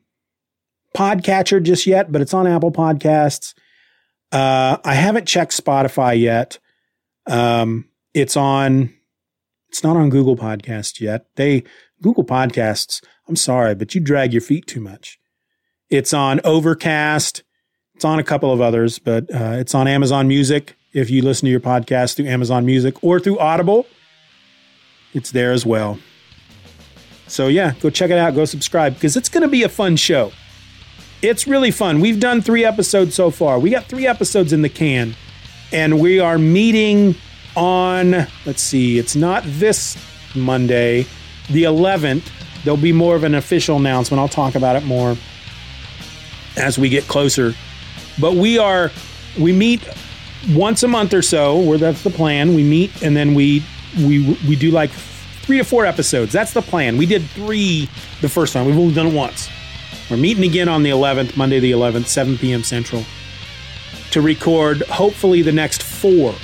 [0.99, 3.55] podcatcher just yet, but it's on Apple Podcasts.
[4.33, 6.59] Uh, I haven't checked Spotify yet.
[7.27, 8.93] Um, it's on.
[9.69, 11.27] It's not on Google Podcasts yet.
[11.37, 11.63] They
[12.03, 13.03] Google Podcasts.
[13.29, 15.19] I'm sorry, but you drag your feet too much.
[15.89, 17.45] It's on Overcast.
[17.95, 20.77] It's on a couple of others, but uh, it's on Amazon Music.
[20.95, 23.87] If you listen to your podcast through Amazon Music or through Audible,
[25.13, 25.99] it's there as well.
[27.27, 28.35] So, yeah, go check it out.
[28.35, 30.33] Go subscribe because it's going to be a fun show.
[31.21, 32.01] It's really fun.
[32.01, 33.59] We've done three episodes so far.
[33.59, 35.15] We got three episodes in the can.
[35.73, 37.15] and we are meeting
[37.57, 39.97] on, let's see, it's not this
[40.35, 41.03] Monday,
[41.51, 42.31] the 11th.
[42.65, 44.21] There'll be more of an official announcement.
[44.21, 45.17] I'll talk about it more
[46.57, 47.55] as we get closer.
[48.21, 48.91] But we are,
[49.39, 49.87] we meet
[50.51, 52.55] once a month or so, where that's the plan.
[52.55, 53.63] We meet and then we
[53.99, 56.33] we we do like three to four episodes.
[56.33, 56.97] That's the plan.
[56.97, 57.89] We did three
[58.21, 58.67] the first time.
[58.67, 59.49] We've only done it once.
[60.11, 62.63] We're meeting again on the 11th, Monday the 11th, 7 p.m.
[62.63, 63.05] Central,
[64.11, 66.35] to record hopefully the next four.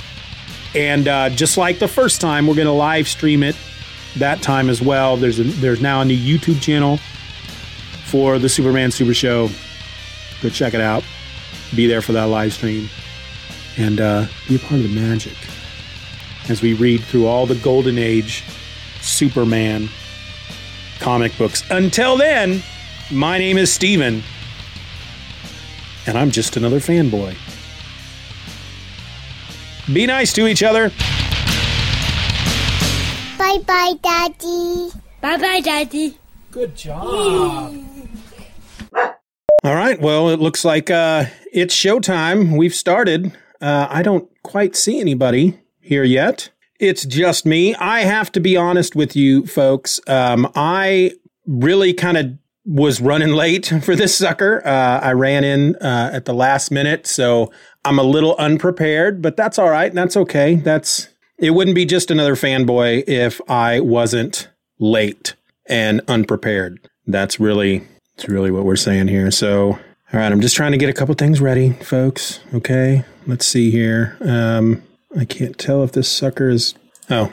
[0.75, 3.55] And uh, just like the first time, we're going to live stream it
[4.17, 5.17] that time as well.
[5.17, 6.97] There's a, there's now a new YouTube channel
[8.05, 9.49] for the Superman Super Show.
[10.41, 11.03] Go check it out.
[11.75, 12.89] Be there for that live stream
[13.77, 15.35] and uh, be a part of the magic
[16.49, 18.43] as we read through all the Golden Age
[19.01, 19.89] Superman
[20.99, 21.63] comic books.
[21.69, 22.61] Until then,
[23.11, 24.23] my name is Steven,
[26.07, 27.35] and I'm just another fanboy.
[29.93, 30.89] Be nice to each other.
[33.37, 34.89] Bye bye, Daddy.
[35.21, 36.17] Bye bye, Daddy.
[36.51, 37.75] Good job.
[39.63, 39.99] All right.
[39.99, 42.57] Well, it looks like uh, it's showtime.
[42.57, 43.35] We've started.
[43.61, 46.49] Uh, I don't quite see anybody here yet.
[46.79, 47.73] It's just me.
[47.75, 49.99] I have to be honest with you, folks.
[50.07, 51.11] Um, I
[51.47, 54.65] really kind of was running late for this sucker.
[54.65, 57.51] Uh, I ran in uh, at the last minute, so
[57.83, 59.93] I'm a little unprepared, but that's all right.
[59.93, 60.55] That's okay.
[60.55, 61.51] That's it.
[61.51, 65.35] Wouldn't be just another fanboy if I wasn't late
[65.67, 66.89] and unprepared.
[67.07, 67.83] That's really,
[68.15, 69.29] that's really what we're saying here.
[69.31, 69.79] So, all
[70.19, 72.39] right, I'm just trying to get a couple things ready, folks.
[72.53, 74.17] Okay, let's see here.
[74.21, 74.83] Um,
[75.17, 76.73] I can't tell if this sucker is.
[77.09, 77.31] Oh,